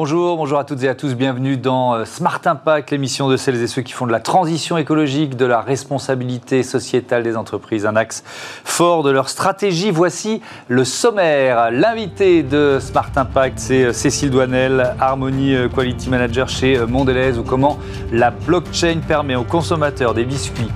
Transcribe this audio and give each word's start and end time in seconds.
Bonjour, 0.00 0.36
bonjour 0.36 0.60
à 0.60 0.64
toutes 0.64 0.84
et 0.84 0.88
à 0.88 0.94
tous, 0.94 1.16
bienvenue 1.16 1.56
dans 1.56 1.96
euh, 1.96 2.04
Smart 2.04 2.40
Impact, 2.44 2.92
l'émission 2.92 3.28
de 3.28 3.36
celles 3.36 3.60
et 3.60 3.66
ceux 3.66 3.82
qui 3.82 3.92
font 3.92 4.06
de 4.06 4.12
la 4.12 4.20
transition 4.20 4.78
écologique, 4.78 5.36
de 5.36 5.44
la 5.44 5.60
responsabilité 5.60 6.62
sociétale 6.62 7.24
des 7.24 7.36
entreprises, 7.36 7.84
un 7.84 7.96
axe 7.96 8.22
fort 8.62 9.02
de 9.02 9.10
leur 9.10 9.28
stratégie. 9.28 9.90
Voici 9.90 10.40
le 10.68 10.84
sommaire. 10.84 11.72
L'invité 11.72 12.44
de 12.44 12.78
Smart 12.80 13.10
Impact, 13.16 13.58
c'est 13.58 13.86
euh, 13.86 13.92
Cécile 13.92 14.30
Douanel, 14.30 14.94
Harmony 15.00 15.56
euh, 15.56 15.68
Quality 15.68 16.10
Manager 16.10 16.48
chez 16.48 16.78
Mondelez, 16.78 17.36
ou 17.36 17.42
comment 17.42 17.76
la 18.12 18.30
blockchain 18.30 19.00
permet 19.04 19.34
aux 19.34 19.42
consommateurs 19.42 20.14
des 20.14 20.24
biscuits 20.24 20.70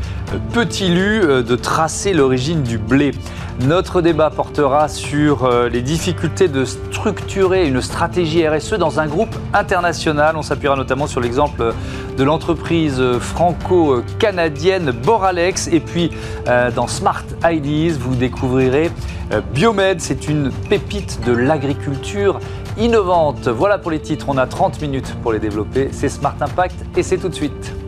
Petit 0.53 0.89
Lu 0.89 1.21
de 1.21 1.57
tracer 1.57 2.13
l'origine 2.13 2.63
du 2.63 2.79
blé. 2.79 3.13
Notre 3.61 4.01
débat 4.01 4.31
portera 4.31 4.89
sur 4.89 5.49
les 5.71 5.83
difficultés 5.83 6.49
de 6.49 6.65
structurer 6.65 7.69
une 7.69 7.83
stratégie 7.83 8.47
RSE 8.49 8.75
dans 8.75 8.99
un 8.99 9.07
groupe 9.07 9.35
international. 9.53 10.37
On 10.37 10.43
s'appuiera 10.43 10.75
notamment 10.75 11.07
sur 11.07 11.21
l'exemple 11.21 11.75
de 12.17 12.25
l'entreprise 12.25 13.03
franco-canadienne 13.19 14.91
Boralex. 14.91 15.69
Et 15.69 15.81
puis 15.81 16.11
euh, 16.49 16.71
dans 16.71 16.87
Smart 16.87 17.25
Ideas, 17.45 17.97
vous 17.99 18.15
découvrirez 18.15 18.91
euh, 19.33 19.41
Biomed. 19.55 20.01
C'est 20.01 20.29
une 20.29 20.51
pépite 20.51 21.21
de 21.25 21.33
l'agriculture 21.33 22.39
innovante. 22.79 23.49
Voilà 23.49 23.79
pour 23.79 23.91
les 23.91 24.01
titres. 24.01 24.27
On 24.29 24.39
a 24.39 24.47
30 24.47 24.81
minutes 24.81 25.15
pour 25.23 25.33
les 25.33 25.41
développer. 25.41 25.89
C'est 25.93 26.09
Smart 26.09 26.37
Impact 26.41 26.77
et 26.97 27.03
c'est 27.03 27.19
tout 27.19 27.29
de 27.29 27.35
suite. 27.35 27.82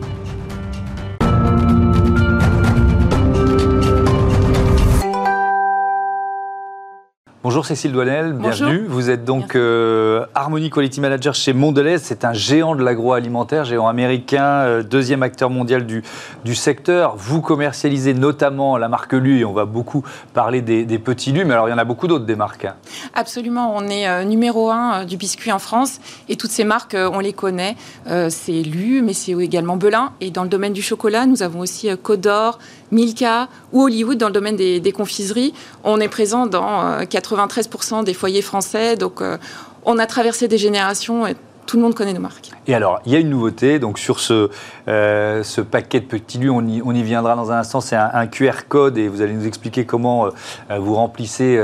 Bonjour 7.55 7.67
Cécile 7.67 7.93
Douanel, 7.93 8.33
bienvenue. 8.33 8.83
Vous 8.85 9.09
êtes 9.09 9.23
donc 9.23 9.55
euh, 9.55 10.25
Harmony 10.35 10.69
Quality 10.69 10.99
Manager 10.99 11.33
chez 11.33 11.53
Mondelez. 11.53 11.99
C'est 11.99 12.25
un 12.25 12.33
géant 12.33 12.75
de 12.75 12.83
l'agroalimentaire, 12.83 13.63
géant 13.63 13.87
américain, 13.87 14.43
euh, 14.43 14.83
deuxième 14.83 15.23
acteur 15.23 15.49
mondial 15.49 15.85
du, 15.85 16.03
du, 16.43 16.53
secteur. 16.53 17.15
Vous 17.15 17.39
commercialisez 17.39 18.13
notamment 18.13 18.75
la 18.75 18.89
marque 18.89 19.13
Lu 19.13 19.39
et 19.39 19.45
on 19.45 19.53
va 19.53 19.63
beaucoup 19.63 20.03
parler 20.33 20.61
des, 20.61 20.99
petits 20.99 21.31
Lus, 21.31 21.45
mais 21.45 21.53
alors 21.53 21.69
il 21.69 21.71
y 21.71 21.73
en 21.73 21.77
a 21.77 21.85
beaucoup 21.85 22.07
d'autres 22.07 22.25
des 22.25 22.35
marques. 22.35 22.65
Hein. 22.65 22.75
Absolument, 23.13 23.73
on 23.73 23.87
est 23.87 24.05
euh, 24.05 24.25
numéro 24.25 24.69
un 24.69 25.05
du 25.05 25.15
biscuit 25.15 25.53
en 25.53 25.59
France 25.59 26.01
et 26.27 26.35
toutes 26.35 26.51
ces 26.51 26.65
marques, 26.65 26.97
on 26.99 27.19
les 27.19 27.31
connaît. 27.31 27.77
c'est 28.05 28.63
Lu, 28.63 29.01
mais 29.01 29.13
c'est 29.13 29.31
également 29.31 29.77
Belin. 29.77 30.11
Et 30.19 30.29
dans 30.29 30.43
le 30.43 30.49
domaine 30.49 30.73
du 30.73 30.81
chocolat, 30.81 31.25
nous 31.25 31.41
avons 31.41 31.61
aussi 31.61 31.87
Codor, 32.03 32.59
Milka 32.91 33.47
ou 33.73 33.83
Hollywood 33.83 34.17
dans 34.17 34.27
le 34.27 34.33
domaine 34.33 34.55
des, 34.55 34.91
confiseries. 34.91 35.53
On 35.83 35.99
est 35.99 36.07
présent 36.07 36.45
dans 36.47 37.05
80 37.05 37.47
93% 37.47 38.03
des 38.03 38.13
foyers 38.13 38.41
français. 38.41 38.95
Donc, 38.95 39.21
euh, 39.21 39.37
on 39.85 39.97
a 39.99 40.05
traversé 40.05 40.47
des 40.47 40.57
générations 40.57 41.25
tout 41.65 41.77
le 41.77 41.83
monde 41.83 41.95
connaît 41.95 42.13
nos 42.13 42.19
marques. 42.19 42.51
Et 42.67 42.75
alors, 42.75 42.99
il 43.05 43.11
y 43.11 43.15
a 43.15 43.19
une 43.19 43.29
nouveauté, 43.29 43.79
donc 43.79 43.99
sur 43.99 44.19
ce, 44.19 44.49
euh, 44.87 45.43
ce 45.43 45.61
paquet 45.61 45.99
de 45.99 46.05
petits 46.05 46.37
lus, 46.37 46.49
on 46.49 46.61
y, 46.61 46.81
on 46.83 46.93
y 46.93 47.03
viendra 47.03 47.35
dans 47.35 47.51
un 47.51 47.57
instant, 47.57 47.81
c'est 47.81 47.95
un, 47.95 48.27
QR 48.27 48.67
code 48.67 48.97
et 48.97 49.07
vous 49.07 49.21
allez 49.21 49.33
nous 49.33 49.45
expliquer 49.45 49.85
comment 49.85 50.25
euh, 50.25 50.79
vous 50.79 50.95
remplissez 50.95 51.59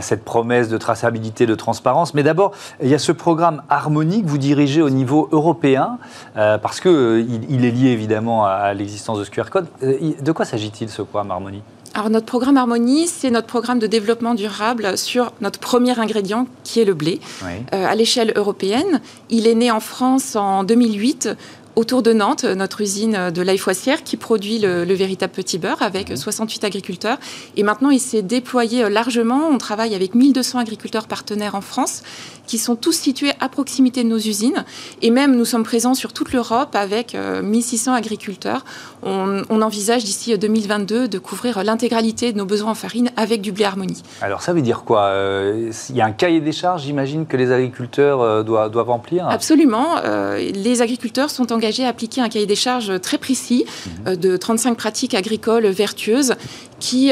cette 0.00 0.24
promesse 0.24 0.68
de 0.68 0.76
traçabilité, 0.76 1.46
de 1.46 1.54
transparence. 1.54 2.12
Mais 2.14 2.22
d'abord, 2.22 2.52
il 2.82 2.88
y 2.88 2.94
a 2.94 2.98
ce 2.98 3.12
programme 3.12 3.62
Harmonie 3.68 4.22
que 4.22 4.28
vous 4.28 4.38
dirigez 4.38 4.82
au 4.82 4.90
niveau 4.90 5.28
européen, 5.32 5.98
parce 6.34 6.80
qu'il 6.80 7.44
il 7.48 7.64
est 7.64 7.70
lié 7.70 7.88
évidemment 7.90 8.44
à, 8.44 8.74
l'existence 8.74 9.18
de 9.18 9.24
ce 9.24 9.30
QR 9.30 9.50
code. 9.50 9.66
de 9.80 10.32
quoi 10.32 10.44
s'agit-il 10.44 10.88
ce 10.88 11.02
programme 11.02 11.30
Harmonie? 11.30 11.62
Alors 11.98 12.10
notre 12.10 12.26
programme 12.26 12.56
Harmonie, 12.56 13.08
c'est 13.08 13.28
notre 13.28 13.48
programme 13.48 13.80
de 13.80 13.88
développement 13.88 14.36
durable 14.36 14.96
sur 14.96 15.32
notre 15.40 15.58
premier 15.58 15.98
ingrédient 15.98 16.46
qui 16.62 16.78
est 16.78 16.84
le 16.84 16.94
blé 16.94 17.18
euh, 17.42 17.56
à 17.72 17.96
l'échelle 17.96 18.32
européenne. 18.36 19.00
Il 19.30 19.48
est 19.48 19.56
né 19.56 19.72
en 19.72 19.80
France 19.80 20.36
en 20.36 20.62
2008 20.62 21.30
autour 21.76 22.02
de 22.02 22.12
Nantes, 22.12 22.44
notre 22.44 22.80
usine 22.80 23.30
de 23.30 23.42
l'Aïfoissière 23.42 24.02
qui 24.02 24.16
produit 24.16 24.58
le, 24.58 24.94
véritable 24.94 25.32
petit 25.32 25.58
beurre 25.58 25.82
avec 25.82 26.16
68 26.16 26.62
mhm. 26.62 26.66
agriculteurs. 26.66 27.18
Et 27.56 27.62
maintenant, 27.62 27.90
il 27.90 28.00
s'est 28.00 28.22
déployé 28.22 28.88
largement. 28.88 29.48
On 29.48 29.58
travaille 29.58 29.94
avec 29.94 30.14
1200 30.14 30.58
agriculteurs 30.58 31.06
partenaires 31.06 31.54
en 31.54 31.60
France 31.60 32.02
qui 32.48 32.58
sont 32.58 32.74
tous 32.74 32.92
situés 32.92 33.32
à 33.38 33.48
proximité 33.48 34.02
de 34.02 34.08
nos 34.08 34.18
usines. 34.18 34.64
Et 35.02 35.10
même, 35.10 35.36
nous 35.36 35.44
sommes 35.44 35.62
présents 35.62 35.94
sur 35.94 36.12
toute 36.12 36.32
l'Europe 36.32 36.74
avec 36.74 37.14
1600 37.14 37.92
euh, 37.92 37.96
agriculteurs. 37.96 38.64
On, 39.02 39.44
envisage 39.60 40.04
d'ici 40.04 40.36
2022 40.36 40.94
euh, 40.94 41.08
de 41.08 41.18
couvrir 41.18 41.62
l'intégralité 41.62 42.32
de 42.32 42.38
nos 42.38 42.46
besoins 42.46 42.70
en 42.70 42.74
farine 42.74 43.10
avec 43.16 43.42
du 43.42 43.52
blé 43.52 43.64
harmonie. 43.64 44.02
Alors, 44.22 44.40
ça 44.40 44.52
veut 44.52 44.62
dire 44.62 44.82
quoi 44.84 45.02
euh, 45.02 45.70
Il 45.90 45.96
y 45.96 46.00
a 46.00 46.06
un 46.06 46.12
cahier 46.12 46.40
des 46.40 46.52
charges, 46.52 46.84
j'imagine, 46.84 47.26
que 47.26 47.36
les 47.36 47.52
agriculteurs 47.52 48.44
doivent, 48.44 48.70
doivent, 48.70 48.88
remplir? 48.88 49.28
Absolument. 49.28 49.96
les 50.36 50.80
agriculteurs 50.80 51.28
sont 51.28 51.52
engagés 51.58 51.84
à 51.84 51.88
appliquer 51.88 52.20
un 52.20 52.28
cahier 52.28 52.46
des 52.46 52.56
charges 52.56 53.00
très 53.00 53.18
précis 53.18 53.64
mhm. 54.06 54.16
de 54.16 54.36
35 54.36 54.76
pratiques 54.76 55.14
agricoles 55.14 55.66
vertueuses 55.66 56.34
qui 56.80 57.10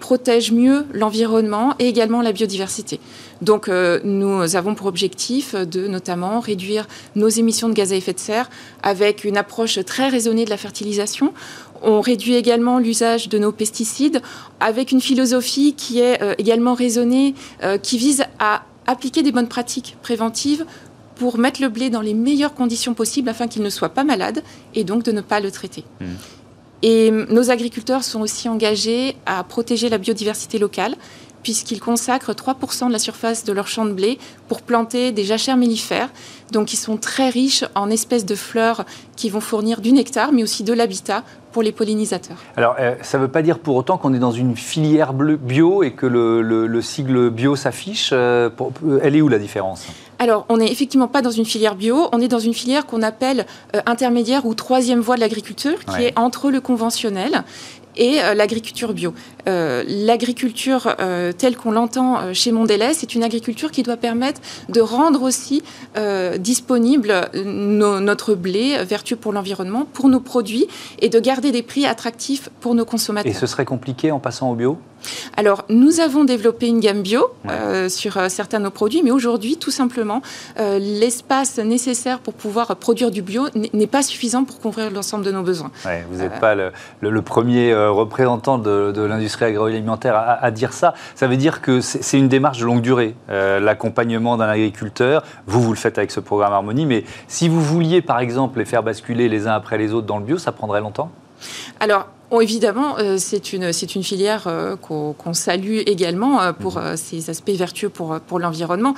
protègent 0.00 0.52
mieux 0.52 0.86
l'environnement 0.94 1.74
et 1.78 1.86
également 1.86 2.22
la 2.22 2.32
biodiversité. 2.32 2.98
Donc, 3.42 3.68
euh, 3.68 3.98
nous 4.04 4.56
avons 4.56 4.74
pour 4.74 4.86
objectif 4.86 5.54
de 5.54 5.88
notamment 5.88 6.38
réduire 6.38 6.86
nos 7.16 7.28
émissions 7.28 7.68
de 7.68 7.74
gaz 7.74 7.92
à 7.92 7.96
effet 7.96 8.12
de 8.12 8.20
serre 8.20 8.48
avec 8.84 9.24
une 9.24 9.36
approche 9.36 9.84
très 9.84 10.08
raisonnée 10.08 10.44
de 10.44 10.50
la 10.50 10.56
fertilisation. 10.56 11.34
On 11.82 12.00
réduit 12.00 12.34
également 12.34 12.78
l'usage 12.78 13.28
de 13.28 13.38
nos 13.38 13.50
pesticides 13.50 14.22
avec 14.60 14.92
une 14.92 15.00
philosophie 15.00 15.74
qui 15.74 15.98
est 15.98 16.22
euh, 16.22 16.34
également 16.38 16.74
raisonnée, 16.74 17.34
euh, 17.64 17.78
qui 17.78 17.98
vise 17.98 18.24
à 18.38 18.62
appliquer 18.86 19.22
des 19.22 19.32
bonnes 19.32 19.48
pratiques 19.48 19.96
préventives 20.02 20.64
pour 21.22 21.38
mettre 21.38 21.62
le 21.62 21.68
blé 21.68 21.88
dans 21.88 22.00
les 22.00 22.14
meilleures 22.14 22.52
conditions 22.52 22.94
possibles 22.94 23.28
afin 23.28 23.46
qu'il 23.46 23.62
ne 23.62 23.70
soit 23.70 23.90
pas 23.90 24.02
malade 24.02 24.42
et 24.74 24.82
donc 24.82 25.04
de 25.04 25.12
ne 25.12 25.20
pas 25.20 25.38
le 25.38 25.52
traiter. 25.52 25.84
Mmh. 26.00 26.04
Et 26.82 27.12
nos 27.12 27.48
agriculteurs 27.52 28.02
sont 28.02 28.22
aussi 28.22 28.48
engagés 28.48 29.14
à 29.24 29.44
protéger 29.44 29.88
la 29.88 29.98
biodiversité 29.98 30.58
locale 30.58 30.96
puisqu'ils 31.44 31.80
consacrent 31.80 32.32
3% 32.32 32.88
de 32.88 32.92
la 32.92 32.98
surface 32.98 33.44
de 33.44 33.52
leur 33.52 33.68
champ 33.68 33.84
de 33.84 33.92
blé 33.92 34.18
pour 34.48 34.62
planter 34.62 35.12
des 35.12 35.24
jachères 35.24 35.56
mellifères. 35.56 36.08
Donc, 36.50 36.72
ils 36.72 36.76
sont 36.76 36.96
très 36.96 37.30
riches 37.30 37.64
en 37.74 37.90
espèces 37.90 38.26
de 38.26 38.34
fleurs 38.34 38.84
qui 39.16 39.30
vont 39.30 39.40
fournir 39.40 39.80
du 39.80 39.92
nectar, 39.92 40.32
mais 40.32 40.42
aussi 40.42 40.64
de 40.64 40.72
l'habitat 40.72 41.24
pour 41.52 41.62
les 41.62 41.72
pollinisateurs. 41.72 42.38
Alors, 42.56 42.76
euh, 42.78 42.94
ça 43.02 43.18
ne 43.18 43.24
veut 43.24 43.30
pas 43.30 43.42
dire 43.42 43.58
pour 43.58 43.76
autant 43.76 43.98
qu'on 43.98 44.14
est 44.14 44.18
dans 44.18 44.32
une 44.32 44.56
filière 44.56 45.12
bio 45.12 45.82
et 45.82 45.92
que 45.92 46.06
le, 46.06 46.80
sigle 46.80 47.30
bio 47.30 47.56
s'affiche. 47.56 48.10
Euh, 48.12 48.50
elle 49.02 49.16
est 49.16 49.20
où 49.20 49.28
la 49.28 49.38
différence? 49.38 49.86
Alors, 50.22 50.46
on 50.48 50.58
n'est 50.58 50.70
effectivement 50.70 51.08
pas 51.08 51.20
dans 51.20 51.32
une 51.32 51.44
filière 51.44 51.74
bio, 51.74 52.08
on 52.12 52.20
est 52.20 52.28
dans 52.28 52.38
une 52.38 52.54
filière 52.54 52.86
qu'on 52.86 53.02
appelle 53.02 53.44
euh, 53.74 53.80
intermédiaire 53.86 54.46
ou 54.46 54.54
troisième 54.54 55.00
voie 55.00 55.16
de 55.16 55.20
l'agriculture, 55.20 55.84
qui 55.84 56.04
est 56.04 56.16
entre 56.16 56.52
le 56.52 56.60
conventionnel 56.60 57.42
et 57.96 58.20
euh, 58.20 58.34
l'agriculture 58.34 58.92
bio. 58.92 59.14
Euh, 59.48 59.82
l'agriculture 59.86 60.94
euh, 61.00 61.32
telle 61.32 61.56
qu'on 61.56 61.72
l'entend 61.72 62.32
chez 62.32 62.52
Mondelez, 62.52 62.94
c'est 62.94 63.14
une 63.14 63.24
agriculture 63.24 63.70
qui 63.70 63.82
doit 63.82 63.96
permettre 63.96 64.40
de 64.68 64.80
rendre 64.80 65.22
aussi 65.22 65.62
disponible 66.38 67.12
notre 67.34 68.34
blé 68.34 68.84
vertueux 68.84 69.16
pour 69.16 69.32
l'environnement, 69.32 69.86
pour 69.92 70.08
nos 70.08 70.20
produits, 70.20 70.66
et 71.00 71.08
de 71.08 71.18
garder 71.18 71.50
des 71.50 71.62
prix 71.62 71.84
attractifs 71.84 72.48
pour 72.60 72.74
nos 72.74 72.84
consommateurs. 72.84 73.30
Et 73.30 73.34
ce 73.34 73.46
serait 73.46 73.64
compliqué 73.64 74.12
en 74.12 74.20
passant 74.20 74.50
au 74.50 74.54
bio? 74.54 74.78
Alors, 75.36 75.64
nous 75.68 76.00
avons 76.00 76.24
développé 76.24 76.68
une 76.68 76.80
gamme 76.80 77.02
bio 77.02 77.30
euh, 77.48 77.88
sur 77.88 78.16
euh, 78.16 78.28
certains 78.28 78.58
de 78.58 78.64
nos 78.64 78.70
produits, 78.70 79.02
mais 79.02 79.10
aujourd'hui, 79.10 79.56
tout 79.56 79.70
simplement, 79.70 80.22
euh, 80.58 80.78
l'espace 80.78 81.58
nécessaire 81.58 82.18
pour 82.18 82.34
pouvoir 82.34 82.76
produire 82.76 83.10
du 83.10 83.22
bio 83.22 83.44
n'est 83.54 83.86
pas 83.86 84.02
suffisant 84.02 84.44
pour 84.44 84.60
couvrir 84.60 84.90
l'ensemble 84.90 85.24
de 85.24 85.32
nos 85.32 85.42
besoins. 85.42 85.70
vous 86.10 86.18
n'êtes 86.18 86.38
pas 86.40 86.54
le, 86.54 87.22
premier 87.22 87.74
représentant 87.74 88.58
de, 88.58 89.02
l'industrie 89.02 89.46
agroalimentaire 89.46 90.14
à, 90.16 90.50
dire 90.50 90.72
ça. 90.72 90.94
Ça 91.14 91.26
veut 91.26 91.36
dire 91.36 91.60
que 91.60 91.80
c'est 91.80 92.18
une 92.18 92.28
démarche 92.28 92.58
de 92.58 92.64
longue 92.64 92.82
durée, 92.82 93.14
l'accompagnement 93.28 94.36
d'un 94.36 94.48
agriculteur. 94.48 95.22
Vous, 95.46 95.62
vous 95.62 95.70
le 95.70 95.78
faites 95.78 95.98
avec 95.98 96.10
ce 96.10 96.20
programme 96.20 96.52
Harmonie, 96.52 96.86
mais 96.86 97.04
si 97.28 97.48
vous 97.48 97.60
vouliez, 97.62 98.02
par 98.02 98.20
exemple, 98.20 98.58
les 98.58 98.64
faire 98.64 98.82
basculer 98.82 99.28
les 99.28 99.46
uns 99.46 99.54
après 99.54 99.78
les 99.78 99.92
autres 99.92 100.06
dans 100.06 100.18
le 100.18 100.24
bio, 100.24 100.38
ça 100.38 100.52
prendrait 100.52 100.80
longtemps? 100.80 101.10
Alors, 101.80 102.06
évidemment, 102.40 102.96
euh, 102.98 103.16
c'est 103.18 103.52
une, 103.52 103.70
une 103.94 104.02
filière 104.02 104.44
euh, 104.46 104.76
qu'on 104.76 105.34
salue 105.34 105.80
également 105.86 106.40
euh, 106.40 106.52
pour 106.52 106.80
ses 106.96 107.28
aspects 107.28 107.50
vertueux 107.50 107.88
pour, 107.88 108.18
pour 108.20 108.38
l'environnement. 108.38 108.94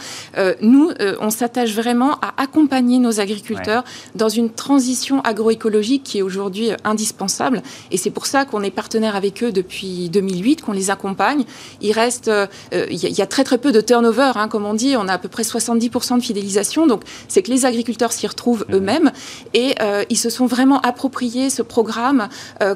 nous, 0.60 0.90
on 1.20 1.30
s'attache 1.30 1.72
vraiment 1.72 2.14
à 2.20 2.34
accompagner 2.42 2.98
nos 2.98 3.20
agriculteurs 3.20 3.84
dans 4.14 4.28
une 4.28 4.50
transition 4.50 5.20
agroécologique 5.22 6.02
qui 6.02 6.18
est 6.18 6.22
aujourd'hui 6.22 6.70
indispensable. 6.84 7.62
Et 7.90 7.96
c'est 7.96 8.10
pour 8.10 8.26
ça 8.26 8.44
qu'on 8.44 8.62
est 8.62 8.70
partenaire 8.70 9.16
avec 9.16 9.42
eux 9.42 9.52
depuis 9.52 10.08
2008, 10.10 10.62
qu'on 10.62 10.72
les 10.72 10.90
accompagne. 10.90 11.44
Il 11.80 11.92
reste, 11.92 12.30
il 12.72 12.96
y, 12.96 13.22
a 13.22 13.26
très 13.26 13.44
très 13.44 13.58
peu 13.58 13.72
de 13.72 13.80
turnover, 13.80 14.32
hein, 14.34 14.48
comme 14.48 14.66
on 14.66 14.74
dit. 14.74 14.96
On 14.96 15.08
a 15.08 15.14
à 15.14 15.18
peu 15.18 15.28
près 15.28 15.42
70% 15.42 16.18
de 16.18 16.22
fidélisation. 16.22 16.86
Donc, 16.86 17.02
c'est 17.28 17.42
que 17.42 17.50
les 17.50 17.64
agriculteurs 17.64 18.12
s'y 18.12 18.26
retrouvent 18.26 18.66
eux-mêmes 18.70 19.10
et 19.54 19.74
ils 20.10 20.18
se 20.18 20.30
sont 20.30 20.46
vraiment 20.46 20.80
appropriés 20.80 21.50
ce 21.50 21.62
programme 21.62 22.28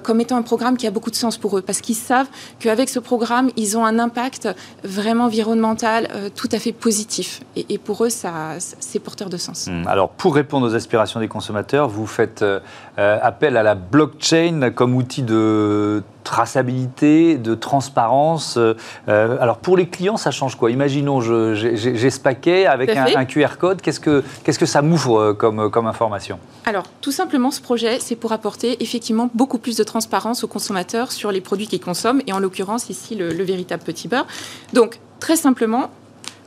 comme 0.02 0.20
étant 0.20 0.36
un 0.36 0.42
programme 0.48 0.76
qui 0.76 0.86
a 0.86 0.90
beaucoup 0.90 1.10
de 1.10 1.20
sens 1.24 1.36
pour 1.36 1.58
eux 1.58 1.62
parce 1.62 1.80
qu'ils 1.80 2.00
savent 2.10 2.28
qu'avec 2.58 2.88
ce 2.88 3.00
programme, 3.00 3.50
ils 3.56 3.76
ont 3.76 3.84
un 3.84 3.98
impact 3.98 4.48
vraiment 4.82 5.24
environnemental 5.24 6.08
tout 6.34 6.48
à 6.52 6.58
fait 6.58 6.72
positif. 6.72 7.40
Et, 7.56 7.78
pour 7.78 8.04
eux, 8.04 8.08
ça, 8.08 8.32
c'est 8.58 8.98
porteur 8.98 9.28
de 9.28 9.36
sens. 9.36 9.68
Hmm. 9.68 9.86
Alors, 9.86 10.08
pour 10.10 10.34
répondre 10.34 10.66
aux 10.66 10.74
aspirations 10.74 11.20
des 11.20 11.28
consommateurs, 11.28 11.88
vous 11.88 12.06
faites 12.06 12.44
appel 12.96 13.56
à 13.56 13.62
la 13.62 13.74
blockchain 13.74 14.70
comme 14.74 14.94
outil 14.94 15.22
de 15.22 16.02
traçabilité, 16.28 17.38
de 17.38 17.54
transparence. 17.54 18.58
Euh, 18.58 18.74
alors 19.40 19.58
pour 19.58 19.76
les 19.76 19.88
clients, 19.88 20.18
ça 20.18 20.30
change 20.30 20.56
quoi? 20.56 20.70
Imaginons, 20.70 21.20
j'ai 21.20 22.10
ce 22.10 22.20
paquet 22.20 22.66
avec 22.66 22.90
un, 22.90 23.24
QR 23.24 23.56
code. 23.58 23.80
Qu'est-ce 23.80 24.00
que, 24.00 24.22
qu'est-ce 24.44 24.58
que 24.58 24.66
ça 24.66 24.82
m'ouvre 24.82 25.18
euh, 25.18 25.32
comme, 25.32 25.70
comme 25.70 25.86
information? 25.86 26.38
Alors 26.66 26.84
tout 27.00 27.12
simplement, 27.12 27.50
ce 27.50 27.62
projet, 27.62 27.98
c'est 28.00 28.16
pour 28.16 28.32
apporter 28.32 28.82
effectivement 28.82 29.30
beaucoup 29.34 29.58
plus 29.58 29.76
de 29.76 29.84
transparence 29.84 30.44
aux 30.44 30.48
consommateurs 30.48 31.12
sur 31.12 31.32
les 31.32 31.40
produits 31.40 31.66
qu'ils 31.66 31.80
consomment, 31.80 32.20
et 32.26 32.32
en 32.32 32.40
l'occurrence 32.40 32.90
ici 32.90 33.14
le, 33.14 33.32
le 33.32 33.44
véritable 33.44 33.82
petit 33.82 34.06
beurre. 34.06 34.26
Donc 34.74 35.00
très 35.20 35.36
simplement, 35.36 35.90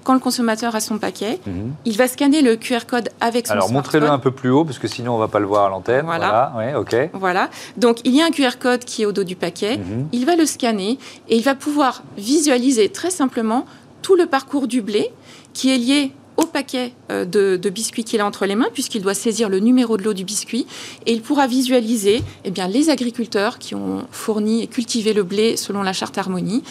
quand 0.03 0.13
le 0.13 0.19
consommateur 0.19 0.75
a 0.75 0.79
son 0.79 0.97
paquet, 0.97 1.39
mhm. 1.45 1.73
il 1.85 1.97
va 1.97 2.07
scanner 2.07 2.41
le 2.41 2.55
QR 2.55 2.85
code 2.87 3.09
avec 3.19 3.47
son 3.47 3.53
Alors 3.53 3.71
montrez-le 3.71 4.09
un 4.09 4.19
peu 4.19 4.31
plus 4.31 4.49
haut, 4.49 4.65
parce 4.65 4.79
que 4.79 4.87
sinon 4.87 5.13
on 5.13 5.15
ne 5.15 5.21
va 5.21 5.27
pas 5.27 5.39
le 5.39 5.45
voir 5.45 5.65
à 5.65 5.69
l'antenne. 5.69 6.05
Voilà. 6.05 6.51
voilà. 6.53 6.79
ok. 6.79 6.95
Voilà. 7.13 7.49
Donc 7.77 7.99
il 8.03 8.15
y 8.15 8.21
a 8.21 8.25
un 8.25 8.31
QR 8.31 8.57
code 8.59 8.83
qui 8.85 9.03
est 9.03 9.05
au 9.05 9.11
dos 9.11 9.23
du 9.23 9.35
paquet. 9.35 9.77
Mhm. 9.77 10.07
Il 10.11 10.25
va 10.25 10.35
le 10.35 10.45
scanner 10.45 10.97
et 11.29 11.37
il 11.37 11.43
va 11.43 11.55
pouvoir 11.55 12.03
visualiser 12.17 12.89
très 12.89 13.11
simplement 13.11 13.65
tout 14.01 14.15
le 14.15 14.25
parcours 14.25 14.67
du 14.67 14.81
blé 14.81 15.11
qui 15.53 15.73
est 15.73 15.77
lié 15.77 16.11
au 16.37 16.45
paquet 16.45 16.93
euh, 17.11 17.25
de, 17.25 17.69
biscuits 17.69 18.03
qu'il 18.03 18.21
a 18.21 18.25
entre 18.25 18.45
les 18.45 18.55
mains, 18.55 18.69
puisqu'il 18.73 19.01
doit 19.01 19.13
saisir 19.13 19.49
le 19.49 19.59
numéro 19.59 19.97
de 19.97 20.03
l'eau 20.03 20.13
du 20.13 20.23
biscuit, 20.23 20.65
et 21.05 21.13
il 21.13 21.21
pourra 21.21 21.47
visualiser 21.47 22.23
eh 22.45 22.51
bien, 22.51 22.67
les 22.67 22.89
agriculteurs 22.89 23.59
qui 23.59 23.75
ont 23.75 24.05
fourni 24.11 24.63
et 24.63 24.67
cultivé 24.67 25.13
le 25.13 25.23
blé 25.23 25.57
selon 25.57 25.83
la 25.83 25.93
charte 25.93 26.17
Harmonie, 26.17 26.63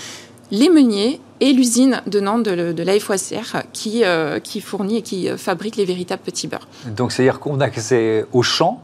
les 0.50 0.69
meuniers 0.69 1.20
et 1.41 1.52
l'usine 1.52 2.02
de 2.06 2.20
Nantes 2.20 2.44
de, 2.44 2.73
de 2.73 2.82
la 2.82 2.94
qui, 3.73 4.05
euh, 4.05 4.41
qui 4.41 4.61
fournit 4.61 4.99
et 4.99 5.02
qui 5.02 5.29
euh, 5.29 5.37
fabrique 5.37 5.76
les 5.76 5.85
véritables 5.85 6.23
petits 6.23 6.49
beurres. 6.49 6.69
Donc 6.87 7.12
c'est-à-dire 7.12 7.41
qu'on 7.41 7.61
a 7.61 7.64
accès 7.64 8.26
aux 8.32 8.43
champs, 8.43 8.82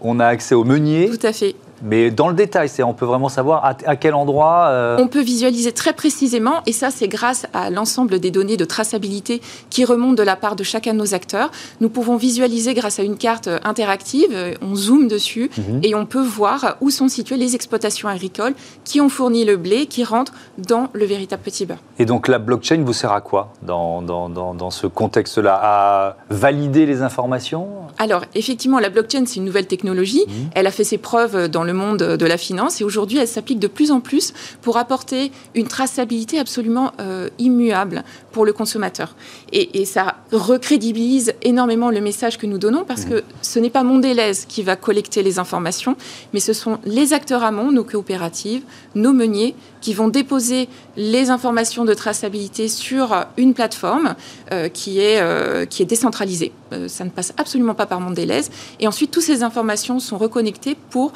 on 0.00 0.20
a 0.20 0.26
accès 0.26 0.54
aux 0.54 0.64
meuniers. 0.64 1.10
Tout 1.10 1.26
à 1.26 1.32
fait. 1.32 1.56
Mais 1.82 2.10
dans 2.10 2.28
le 2.28 2.34
détail, 2.34 2.68
c'est 2.68 2.82
on 2.82 2.94
peut 2.94 3.04
vraiment 3.04 3.28
savoir 3.28 3.64
à, 3.64 3.96
quel 3.96 4.14
endroit. 4.14 4.66
Euh, 4.68 4.96
on 4.98 5.08
peut 5.08 5.22
visualiser 5.22 5.72
très 5.72 5.92
précisément, 5.92 6.62
et 6.66 6.72
ça 6.72 6.90
c'est 6.90 7.08
grâce 7.08 7.46
à 7.52 7.70
l'ensemble 7.70 8.18
des 8.18 8.30
données 8.30 8.56
de 8.56 8.64
traçabilité 8.64 9.40
qui 9.70 9.84
remontent 9.84 10.14
de 10.14 10.22
la 10.22 10.36
part 10.36 10.56
de 10.56 10.62
chacun 10.62 10.92
de 10.92 10.98
nos 10.98 11.14
acteurs. 11.14 11.50
Nous 11.80 11.88
pouvons 11.88 12.16
visualiser 12.16 12.74
grâce 12.74 12.98
à 12.98 13.02
une 13.02 13.16
carte 13.16 13.48
interactive, 13.64 14.36
on 14.62 14.74
zoome 14.74 15.08
dessus 15.08 15.50
mhm. 15.56 15.80
et 15.82 15.94
on 15.94 16.06
peut 16.06 16.22
voir 16.22 16.76
où 16.80 16.90
sont 16.90 17.08
situées 17.08 17.36
les 17.36 17.54
exploitations 17.54 18.08
agricoles 18.08 18.54
qui 18.84 19.00
ont 19.00 19.08
fourni 19.08 19.44
le 19.44 19.56
blé 19.56 19.86
qui 19.86 20.04
rentre 20.04 20.32
dans 20.58 20.88
le 20.92 21.04
véritable 21.04 21.42
petit 21.42 21.66
beurre. 21.66 21.78
Et 21.98 22.04
donc 22.04 22.28
la 22.28 22.38
blockchain 22.38 22.82
vous 22.84 22.92
sert 22.92 23.12
à 23.12 23.20
quoi 23.20 23.52
dans, 23.62 24.02
dans, 24.02 24.28
dans, 24.28 24.70
ce 24.70 24.86
contexte-là? 24.86 25.58
À 25.62 26.16
valider 26.30 26.86
les 26.86 27.02
informations? 27.02 27.68
Alors 27.98 28.24
effectivement, 28.34 28.78
la 28.78 28.90
blockchain 28.90 29.24
c'est 29.26 29.36
une 29.36 29.44
nouvelle 29.44 29.66
technologie. 29.66 30.24
Mhm. 30.26 30.50
Elle 30.54 30.66
a 30.66 30.70
fait 30.70 30.84
ses 30.84 30.98
preuves 30.98 31.48
dans 31.48 31.64
le 31.66 31.72
monde 31.72 31.98
de 31.98 32.26
la 32.26 32.38
finance 32.38 32.80
et 32.80 32.84
aujourd'hui 32.84 33.18
elle 33.18 33.28
s'applique 33.28 33.58
de 33.58 33.66
plus 33.66 33.90
en 33.90 34.00
plus 34.00 34.32
pour 34.62 34.76
apporter 34.76 35.30
une 35.54 35.66
traçabilité 35.66 36.38
absolument 36.38 36.92
euh, 37.00 37.28
immuable 37.38 38.04
pour 38.32 38.44
le 38.44 38.52
consommateur. 38.52 39.14
Et, 39.52 39.84
ça 39.86 40.16
recrédibilise 40.32 41.32
énormément 41.42 41.90
le 41.90 42.00
message 42.00 42.38
que 42.38 42.46
nous 42.46 42.58
donnons 42.58 42.84
parce 42.84 43.06
mmh. 43.06 43.10
que 43.10 43.24
ce 43.40 43.58
n'est 43.58 43.70
pas 43.70 43.82
Mondelez 43.82 44.32
qui 44.48 44.62
va 44.62 44.76
collecter 44.76 45.22
les 45.22 45.38
informations, 45.38 45.96
mais 46.34 46.40
ce 46.40 46.52
sont 46.52 46.78
les 46.84 47.12
acteurs 47.12 47.44
amont, 47.44 47.72
nos 47.72 47.84
coopératives, 47.84 48.62
nos 48.94 49.12
meuniers, 49.12 49.54
qui 49.80 49.94
vont 49.94 50.08
déposer 50.08 50.68
les 50.96 51.30
informations 51.30 51.84
de 51.84 51.94
traçabilité 51.94 52.68
sur 52.68 53.26
une 53.36 53.54
plateforme 53.54 54.16
euh, 54.52 54.68
qui, 54.68 54.98
est, 55.00 55.20
euh, 55.20 55.64
qui 55.64 55.82
est 55.82 55.86
décentralisée. 55.86 56.52
ça 56.88 57.04
ne 57.04 57.10
passe 57.10 57.32
absolument 57.36 57.74
pas 57.74 57.86
par 57.86 58.00
Mondelez. 58.00 58.42
Et 58.80 58.88
ensuite, 58.88 59.12
toutes 59.12 59.22
ces 59.22 59.42
informations 59.44 60.00
sont 60.00 60.18
reconnectées 60.18 60.76
pour 60.90 61.12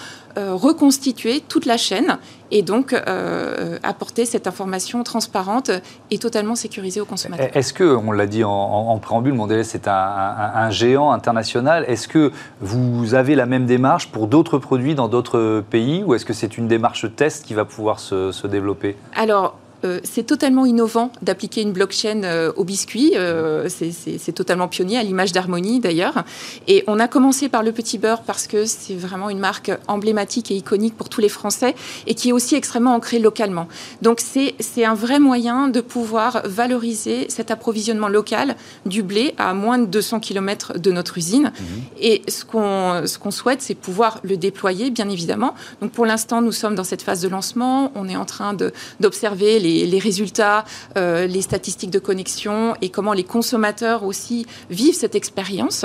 reconstituer 0.49 1.41
toute 1.41 1.67
la 1.67 1.77
chaîne 1.77 2.19
et 2.51 2.63
donc 2.63 2.93
euh, 2.93 3.79
apporter 3.83 4.25
cette 4.25 4.47
information 4.47 5.03
transparente 5.03 5.71
et 6.11 6.19
totalement 6.19 6.55
sécurisée 6.55 7.01
aux 7.01 7.05
consommateurs. 7.05 7.49
Est-ce 7.55 7.73
que, 7.73 7.85
on 7.85 8.13
l'a 8.13 8.27
dit 8.27 8.45
en, 8.45 8.99
préambule, 8.99 9.35
Mondelez 9.35 9.65
c'est 9.65 9.89
un, 9.89 10.71
géant 10.71 11.13
international. 11.13 11.85
Est-ce 11.89 12.09
que 12.09 12.33
vous 12.61 13.15
avez 13.15 13.35
la 13.35 13.47
même 13.47 13.67
démarche 13.67 14.09
pour 14.09 14.27
d'autres 14.27 14.59
produits 14.59 14.95
dans 14.95 15.09
d'autres 15.09 15.63
pays 15.69 16.03
ou 16.05 16.15
est-ce 16.15 16.25
que 16.25 16.33
c'est 16.33 16.59
une 16.59 16.69
démarche 16.69 17.07
test 17.17 17.45
qui 17.45 17.55
va 17.55 17.65
pouvoir 17.65 18.01
se, 18.01 18.33
se 18.33 18.47
développer? 18.47 18.97
Alors, 19.17 19.57
euh, 19.85 20.01
c'est 20.03 20.25
totalement 20.25 20.67
innovant 20.67 21.11
d'appliquer 21.23 21.63
une 21.63 21.73
blockchain 21.73 22.23
euh, 22.25 22.53
au 22.57 22.65
biscuit. 22.65 23.13
Euh, 23.15 23.69
c'est 23.69 24.33
totalement 24.33 24.69
pionnier, 24.69 24.99
à 24.99 25.03
l'image 25.03 25.33
d'Harmonie 25.33 25.81
d'ailleurs. 25.81 26.25
Et 26.69 26.85
on 26.87 26.99
a 26.99 27.09
commencé 27.09 27.49
par 27.49 27.63
le 27.63 27.73
petit 27.73 27.99
beurre 27.99 28.23
parce 28.23 28.47
que 28.47 28.67
c'est 28.67 28.95
vraiment 28.95 29.31
une 29.31 29.39
marque 29.39 29.71
emblématique 29.89 30.51
et 30.51 30.55
iconique 30.55 30.97
pour 30.97 31.09
tous 31.09 31.21
les 31.21 31.29
Français 31.29 31.75
et 32.07 32.15
qui 32.15 32.31
est 32.31 32.33
aussi 32.33 32.55
extrêmement 32.55 32.95
ancrée 32.95 33.19
localement. 33.19 33.69
Donc 34.03 34.21
c'est 34.21 34.85
un 34.85 34.95
vrai 34.95 35.19
moyen 35.19 35.69
de 35.69 35.81
pouvoir 35.81 36.43
valoriser 36.45 37.27
cet 37.29 37.51
approvisionnement 37.51 38.09
local 38.09 38.57
du 38.87 39.03
blé 39.03 39.35
à 39.39 39.55
moins 39.55 39.79
de 39.79 39.87
200 39.87 40.21
km 40.21 40.79
de 40.79 40.93
notre 40.93 41.19
usine. 41.19 41.53
Mmh. 41.59 41.65
Et 42.01 42.23
ce 42.29 42.45
qu'on 42.45 43.07
ce 43.07 43.19
qu'on 43.19 43.31
souhaite, 43.31 43.63
c'est 43.63 43.75
pouvoir 43.75 44.21
le 44.23 44.37
déployer, 44.37 44.91
bien 44.91 45.09
évidemment. 45.09 45.55
Donc 45.81 45.93
pour 45.93 46.07
l'instant, 46.07 46.43
nous 46.43 46.53
sommes 46.53 46.75
dans 46.75 46.85
cette 46.85 47.03
phase 47.03 47.23
de 47.23 47.29
lancement. 47.29 47.93
On 47.95 48.09
est 48.09 48.17
en 48.17 48.25
train 48.25 48.55
d'observer 49.01 49.59
les 49.59 49.70
les, 49.71 49.99
résultats, 49.99 50.65
euh, 50.97 51.27
les 51.27 51.43
statistiques 51.43 51.91
de 51.91 51.99
connexion 51.99 52.75
et 52.81 52.89
comment 52.89 53.13
les 53.13 53.25
consommateurs 53.25 54.05
aussi 54.05 54.47
vivent 54.71 54.95
cette 54.95 55.15
expérience. 55.15 55.85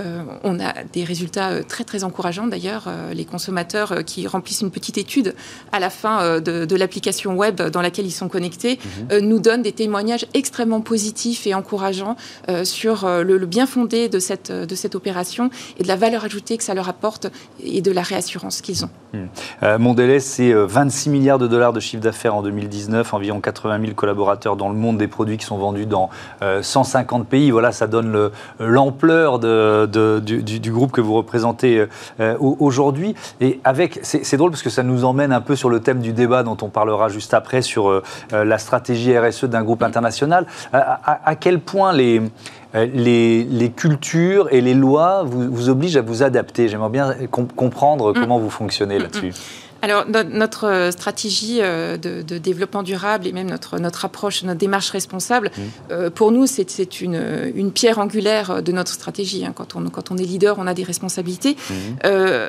Euh, 0.00 0.22
on 0.44 0.60
a 0.60 0.72
des 0.92 1.04
résultats 1.04 1.50
euh, 1.50 1.62
très 1.62 1.84
très 1.84 2.04
encourageants 2.04 2.46
d'ailleurs. 2.46 2.88
les 3.14 3.24
consommateurs 3.24 4.04
qui 4.04 4.26
remplissent 4.26 4.60
une 4.60 4.70
petite 4.70 4.98
étude 4.98 5.34
à 5.72 5.80
la 5.80 5.90
fin 5.90 6.40
de, 6.40 6.76
l'application 6.76 7.34
web 7.34 7.62
dans 7.62 7.80
laquelle 7.80 8.06
ils 8.06 8.10
sont 8.10 8.28
connectés 8.28 8.78
mhm. 9.10 9.18
nous 9.20 9.38
donnent 9.38 9.62
des 9.62 9.72
témoignages 9.72 10.26
extrêmement 10.34 10.80
positifs 10.80 11.46
et 11.46 11.54
encourageants 11.54 12.16
sur 12.64 13.06
le, 13.08 13.46
bien 13.46 13.66
fondé 13.66 14.08
de 14.08 14.18
cette, 14.18 14.52
de 14.52 14.74
cette 14.74 14.94
opération 14.94 15.50
et 15.78 15.82
de 15.82 15.88
la 15.88 15.96
valeur 15.96 16.24
ajoutée 16.24 16.56
que 16.56 16.64
ça 16.64 16.74
leur 16.74 16.88
apporte 16.88 17.28
et 17.62 17.80
de 17.80 17.90
la 17.90 18.02
réassurance 18.02 18.60
qu'ils 18.60 18.84
ont. 18.84 18.90
Mmh. 19.12 19.76
Mondelez, 19.78 20.20
c'est 20.20 20.52
26 20.52 21.10
milliards 21.10 21.38
de 21.38 21.46
dollars 21.46 21.72
de 21.72 21.80
chiffre 21.80 22.02
d'affaires 22.02 22.34
en 22.34 22.42
2019, 22.42 23.14
environ 23.14 23.25
80 23.40 23.80
000 23.80 23.92
collaborateurs 23.94 24.56
dans 24.56 24.68
le 24.68 24.74
monde, 24.74 24.98
des 24.98 25.08
produits 25.08 25.36
qui 25.36 25.44
sont 25.44 25.58
vendus 25.58 25.86
dans 25.86 26.10
150 26.60 27.20
euh, 27.20 27.24
pays. 27.24 27.50
Voilà, 27.50 27.72
ça 27.72 27.86
donne 27.86 28.30
l'ampleur 28.58 29.38
du, 29.38 30.70
groupe 30.70 30.92
que 30.92 31.00
vous 31.00 31.14
représentez 31.14 31.86
euh, 32.20 32.36
aujourd'hui. 32.38 33.14
Et 33.40 33.60
avec, 33.64 34.00
c'est 34.02 34.36
drôle 34.36 34.50
parce 34.50 34.62
que 34.62 34.70
ça 34.70 34.82
nous 34.82 35.04
emmène 35.04 35.32
un 35.32 35.40
peu 35.40 35.56
sur 35.56 35.70
le 35.70 35.80
thème 35.80 36.00
du 36.00 36.12
débat 36.12 36.42
dont 36.42 36.56
on 36.62 36.68
parlera 36.68 37.08
juste 37.08 37.34
après 37.34 37.62
sur 37.62 37.88
euh, 37.88 38.02
la 38.32 38.58
stratégie 38.58 39.16
RSE 39.16 39.44
d'un 39.44 39.62
groupe 39.62 39.82
international. 39.82 40.46
À, 40.72 41.34
quel 41.36 41.60
point 41.60 41.92
les, 41.92 42.22
les, 42.74 43.72
cultures 43.74 44.48
et 44.52 44.60
les 44.60 44.74
lois 44.74 45.22
vous, 45.24 45.50
vous 45.50 45.68
obligent 45.68 45.96
à 45.96 46.02
vous 46.02 46.22
adapter? 46.22 46.68
J'aimerais 46.68 46.90
bien 46.90 47.14
comprendre 47.30 48.10
mm. 48.10 48.14
comment 48.14 48.38
vous 48.38 48.50
fonctionnez 48.50 48.98
là-dessus. 48.98 49.32
Alors, 49.86 50.04
notre 50.08 50.64
euh, 50.64 50.90
stratégie 50.90 51.58
euh, 51.60 51.96
de, 51.96 52.38
développement 52.38 52.82
durable 52.82 53.24
et 53.28 53.32
même 53.32 53.48
notre, 53.48 53.78
notre 53.78 54.04
approche, 54.04 54.42
notre 54.42 54.58
démarche 54.58 54.90
responsable, 54.90 55.52
mmh. 55.56 55.62
euh, 55.92 56.10
pour 56.10 56.32
nous, 56.32 56.48
c'est 56.48 57.00
une, 57.00 57.52
une, 57.54 57.70
pierre 57.70 58.00
angulaire 58.00 58.64
de 58.64 58.72
notre 58.72 58.92
stratégie. 58.92 59.46
Hein. 59.46 59.52
Quand, 59.54 59.76
on, 59.76 59.88
quand 59.88 60.10
on 60.10 60.16
est 60.16 60.24
leader, 60.24 60.56
on 60.58 60.66
a 60.66 60.74
des 60.74 60.82
responsabilités. 60.82 61.56
Mmh. 61.70 61.74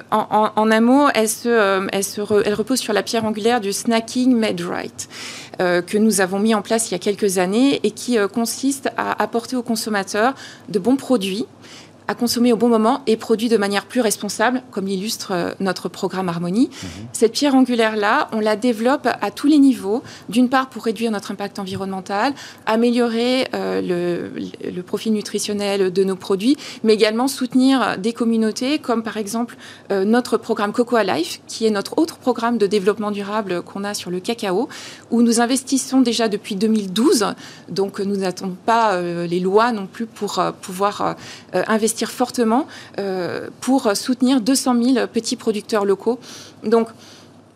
en, 0.10 0.72
un 0.72 0.82
mot, 0.82 1.10
elle, 1.14 1.30
se, 1.30 1.88
elle, 1.92 2.04
se 2.04 2.22
elle 2.44 2.56
repose 2.56 2.80
sur 2.80 2.94
la 2.94 3.04
pierre 3.04 3.26
angulaire 3.26 3.62
du 3.62 3.72
snacking 3.72 4.36
made 4.36 4.62
right. 4.62 5.08
que 5.60 5.98
nous 5.98 6.22
avons 6.22 6.40
mis 6.40 6.56
en 6.56 6.64
place 6.64 6.90
il 6.90 6.94
y 6.94 6.96
a 6.96 7.00
quelques 7.00 7.38
années 7.38 7.80
et 7.84 7.92
qui 7.92 8.18
consiste 8.34 8.90
à 8.98 9.22
apporter 9.22 9.56
aux 9.56 9.64
consommateurs 9.64 10.34
de 10.70 10.80
bons 10.80 10.96
produits 10.96 11.46
à 12.08 12.16
consommer 12.16 12.54
au 12.54 12.58
bon 12.58 12.70
moment 12.70 13.02
et 13.06 13.18
produit 13.18 13.50
de 13.50 13.58
manière 13.58 13.86
plus 13.86 14.02
responsable, 14.02 14.64
comme 14.72 14.86
l'illustre 14.86 15.32
euh, 15.32 15.52
notre 15.60 15.90
programme 15.90 16.30
Harmonie. 16.30 16.70
Mhm. 16.72 16.90
Cette 17.12 17.34
pierre 17.34 17.56
angulaire-là, 17.56 18.30
on 18.32 18.40
la 18.40 18.56
développe 18.56 19.08
à 19.08 19.32
tous 19.32 19.48
les 19.48 19.58
niveaux, 19.58 20.04
d'une 20.30 20.50
part 20.50 20.70
pour 20.70 20.86
réduire 20.86 21.12
notre 21.12 21.32
impact 21.32 21.60
environnemental, 21.60 22.34
améliorer 22.66 23.48
euh, 23.54 23.82
le, 23.82 24.72
le, 24.72 24.84
profil 24.84 25.12
nutritionnel 25.12 25.92
de 25.92 26.04
nos 26.04 26.16
produits, 26.16 26.56
mais 26.84 26.94
également 26.94 27.28
soutenir 27.28 27.98
des 27.98 28.14
communautés, 28.14 28.80
comme 28.80 29.04
par 29.04 29.18
exemple 29.18 29.58
euh, 29.92 30.06
notre 30.06 30.38
programme 30.38 30.72
Cocoa 30.72 31.04
Life, 31.04 31.42
qui 31.48 31.66
est 31.66 31.72
notre 31.72 31.98
autre 31.98 32.18
programme 32.18 32.58
de 32.58 32.68
développement 32.68 33.12
durable 33.12 33.62
qu'on 33.64 33.84
a 33.84 33.94
sur 33.94 34.12
le 34.12 34.22
cacao, 34.22 34.70
où 35.12 35.22
nous 35.22 35.42
investissons 35.42 36.00
déjà 36.00 36.30
depuis 36.30 36.56
2012, 36.56 37.34
donc 37.68 38.00
nous 38.00 38.18
n'attendons 38.18 38.56
pas 38.66 39.00
les 39.02 39.40
lois 39.40 39.72
non 39.72 39.88
plus 39.88 40.06
pour 40.06 40.42
pouvoir 40.62 41.16
investir 41.54 41.97
fortement 42.06 42.68
euh, 43.00 43.50
pour 43.62 43.96
soutenir 43.96 44.42
200 44.42 44.76
000 44.82 45.08
petits 45.08 45.36
producteurs 45.36 45.86
locaux. 45.86 46.20
Donc, 46.64 46.90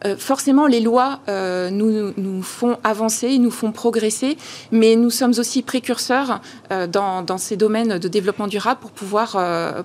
euh, 0.05 0.15
forcément, 0.17 0.67
les 0.67 0.79
lois 0.79 1.19
euh, 1.29 1.69
nous, 1.69 2.13
nous, 2.17 2.41
font 2.41 2.77
avancer, 2.83 3.38
nous 3.38 3.51
font 3.51 3.71
progresser, 3.71 4.38
mais 4.71 4.95
nous 4.95 5.12
sommes 5.12 5.33
aussi 5.38 5.62
précurseurs 5.62 6.41
euh, 6.71 6.88
dans, 6.88 7.21
dans, 7.21 7.38
ces 7.38 7.55
domaines 7.55 8.00
de 8.00 8.07
développement 8.07 8.48
durable 8.48 8.79
pour 8.79 8.91
pouvoir, 8.91 9.38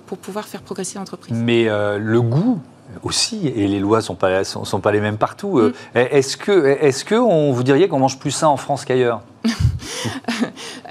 pour 0.05 0.17
pouvoir 0.17 0.45
faire 0.45 0.61
progresser 0.61 0.97
l'entreprise. 0.97 1.35
Mais 1.35 1.65
le 1.65 2.21
goût 2.21 2.59
aussi, 3.03 3.47
et 3.47 3.67
les 3.67 3.79
lois 3.79 3.97
ne 3.97 4.03
sont 4.03 4.15
pas, 4.15 4.43
sont, 4.43 4.63
sont, 4.65 4.79
pas 4.79 4.91
les 4.91 5.01
mêmes 5.01 5.17
partout. 5.17 5.59
Mm. 5.59 5.71
Est-ce 5.95 6.37
que, 6.37 6.77
est 6.79 7.03
que 7.03 7.15
on, 7.15 7.51
vous 7.51 7.63
diriez 7.63 7.87
qu'on 7.87 7.99
mange 7.99 8.17
plus 8.17 8.31
sain 8.31 8.47
en 8.47 8.57
France 8.57 8.85
qu'ailleurs? 8.85 9.21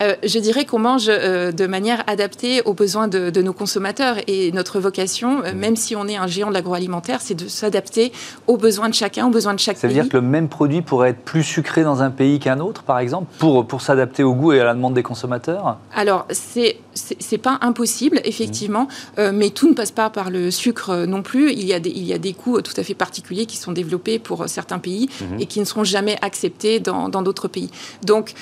Euh, 0.00 0.14
je 0.22 0.38
dirais 0.38 0.64
qu'on 0.64 0.78
mange 0.78 1.06
euh, 1.08 1.52
de 1.52 1.66
manière 1.66 2.02
adaptée 2.06 2.62
aux 2.62 2.74
besoins 2.74 3.08
de, 3.08 3.40
nos 3.40 3.52
consommateurs. 3.52 4.16
Et 4.26 4.52
notre 4.52 4.80
vocation, 4.80 5.42
euh, 5.44 5.54
même 5.54 5.76
si 5.76 5.96
on 5.96 6.06
est 6.06 6.16
un 6.16 6.26
géant 6.26 6.48
de 6.48 6.54
l'agroalimentaire, 6.54 7.20
c'est 7.20 7.34
de 7.34 7.48
s'adapter 7.48 8.12
aux 8.46 8.56
besoins 8.56 8.88
de 8.88 8.94
chacun, 8.94 9.26
aux 9.26 9.30
besoins 9.30 9.54
de 9.54 9.58
chaque 9.58 9.76
pays. 9.76 9.82
Ça 9.82 9.88
veut 9.88 9.94
dire 9.94 10.08
que 10.08 10.16
le 10.16 10.22
même 10.22 10.48
produit 10.48 10.82
pourrait 10.82 11.10
être 11.10 11.22
plus 11.22 11.42
sucré 11.42 11.82
dans 11.82 12.02
un 12.02 12.10
pays 12.10 12.38
qu'un 12.38 12.60
autre, 12.60 12.82
par 12.82 12.98
exemple, 12.98 13.26
pour, 13.38 13.66
pour 13.66 13.80
s'adapter 13.80 14.22
au 14.22 14.34
goût 14.34 14.52
et 14.52 14.60
à 14.60 14.64
la 14.64 14.74
demande 14.74 14.94
des 14.94 15.02
consommateurs? 15.02 15.78
Alors, 15.94 16.26
c'est 16.30 16.78
c'est 16.94 17.36
pas 17.36 17.58
impossible, 17.60 18.22
effectivement, 18.24 18.88
mmh. 19.18 19.30
mais 19.34 19.50
tout 19.50 19.68
ne 19.68 19.74
passe 19.74 19.90
pas 19.90 20.08
par 20.08 20.30
le 20.30 20.50
sucre 20.50 21.04
non 21.04 21.20
plus. 21.22 21.52
Il 21.52 21.64
y, 21.64 21.74
a 21.74 21.78
des, 21.78 21.90
il 21.90 22.04
y 22.04 22.14
a 22.14 22.18
des 22.18 22.32
coûts 22.32 22.62
tout 22.62 22.72
à 22.78 22.82
fait 22.82 22.94
particuliers 22.94 23.44
qui 23.44 23.58
sont 23.58 23.72
développés 23.72 24.18
pour 24.18 24.48
certains 24.48 24.78
pays 24.78 25.10
mmh. 25.20 25.40
et 25.40 25.44
qui 25.44 25.60
ne 25.60 25.66
seront 25.66 25.84
jamais 25.84 26.16
acceptés 26.22 26.80
dans 26.80 27.10
d'autres 27.10 27.48
pays. 27.48 27.70
Donc, 28.02 28.32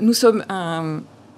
nous 0.00 0.12
sommes 0.12 0.44
un 0.50 0.93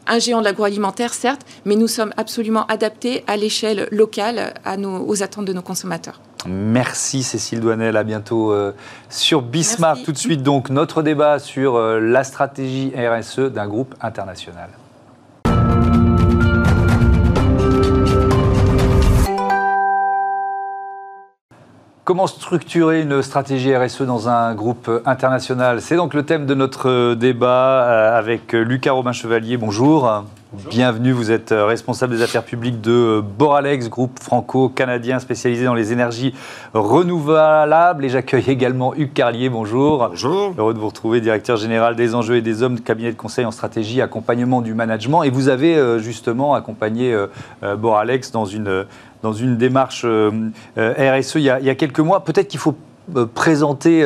un 0.06 0.18
géant 0.18 0.40
de 0.40 0.44
l'agroalimentaire, 0.44 1.14
certes, 1.14 1.42
mais 1.64 1.76
nous 1.76 1.88
sommes 1.88 2.12
absolument 2.16 2.66
adaptés 2.66 3.24
à 3.26 3.36
l'échelle 3.36 3.88
locale 3.90 4.54
à 4.64 4.76
nos, 4.76 5.06
aux 5.06 5.22
attentes 5.22 5.44
de 5.46 5.52
nos 5.52 5.62
consommateurs. 5.62 6.20
Merci 6.46 7.22
Cécile 7.22 7.60
Douanel, 7.60 7.96
à 7.96 8.04
bientôt 8.04 8.52
euh, 8.52 8.72
sur 9.10 9.42
Bismarck. 9.42 10.04
Tout 10.04 10.12
de 10.12 10.18
suite 10.18 10.42
donc 10.42 10.70
notre 10.70 11.02
débat 11.02 11.38
sur 11.38 11.74
euh, 11.74 11.98
la 11.98 12.24
stratégie 12.24 12.92
RSE 12.96 13.50
d'un 13.50 13.66
groupe 13.66 13.94
international. 14.00 14.70
Comment 22.06 22.28
structurer 22.28 23.02
une 23.02 23.20
stratégie 23.20 23.74
RSE 23.74 24.02
dans 24.02 24.28
un 24.28 24.54
groupe 24.54 24.88
international? 25.06 25.80
C'est 25.80 25.96
donc 25.96 26.14
le 26.14 26.22
thème 26.22 26.46
de 26.46 26.54
notre 26.54 27.14
débat 27.14 27.82
euh, 27.82 28.16
avec 28.16 28.52
Lucas 28.52 28.92
Robin 28.92 29.10
Chevalier. 29.10 29.56
Bonjour. 29.56 30.22
Bienvenue, 30.70 31.10
vous 31.10 31.32
êtes 31.32 31.50
euh, 31.50 31.66
responsable 31.66 32.14
des 32.14 32.22
affaires 32.22 32.44
publiques 32.44 32.80
de 32.80 32.92
euh, 32.92 33.22
Boralex, 33.22 33.88
groupe 33.88 34.20
franco-canadien 34.20 35.18
spécialisé 35.18 35.64
dans 35.64 35.74
les 35.74 35.92
énergies 35.92 36.32
renouvelables. 36.74 38.04
Et 38.04 38.08
j'accueille 38.08 38.48
également 38.50 38.94
Hugues 38.94 39.12
Carlier, 39.12 39.48
bonjour. 39.48 40.06
Bonjour. 40.08 40.54
Heureux 40.56 40.74
de 40.74 40.78
vous 40.78 40.86
retrouver, 40.86 41.20
directeur 41.20 41.56
général 41.56 41.96
des 41.96 42.14
enjeux 42.14 42.36
et 42.36 42.40
des 42.40 42.62
hommes 42.62 42.76
de 42.76 42.80
cabinet 42.82 43.10
de 43.10 43.16
conseil 43.16 43.44
en 43.44 43.50
stratégie, 43.50 44.00
accompagnement 44.00 44.62
du 44.62 44.74
management. 44.74 45.24
Et 45.24 45.30
vous 45.30 45.48
avez 45.48 45.98
justement 45.98 46.54
accompagné 46.54 47.16
Boralex 47.62 48.30
dans 48.30 48.44
une 48.44 48.86
dans 49.26 49.32
une 49.32 49.56
démarche 49.56 50.02
euh, 50.04 50.30
euh, 50.78 51.18
RSE 51.18 51.34
il 51.34 51.42
y, 51.42 51.50
a, 51.50 51.74
quelques 51.74 51.98
mois. 51.98 52.22
Peut-être 52.22 52.46
qu'il 52.46 52.60
faut 52.60 52.76
euh, 53.16 53.26
présenter 53.26 54.02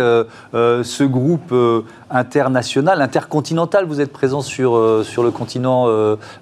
ce 0.55 1.05
groupe 1.05 1.55
international, 2.11 3.03
intercontinental. 3.03 3.85
Vous 3.85 4.01
êtes 4.01 4.13
présent 4.13 4.41
sur, 4.41 5.03
sur 5.05 5.23
le 5.23 5.31
continent 5.31 5.89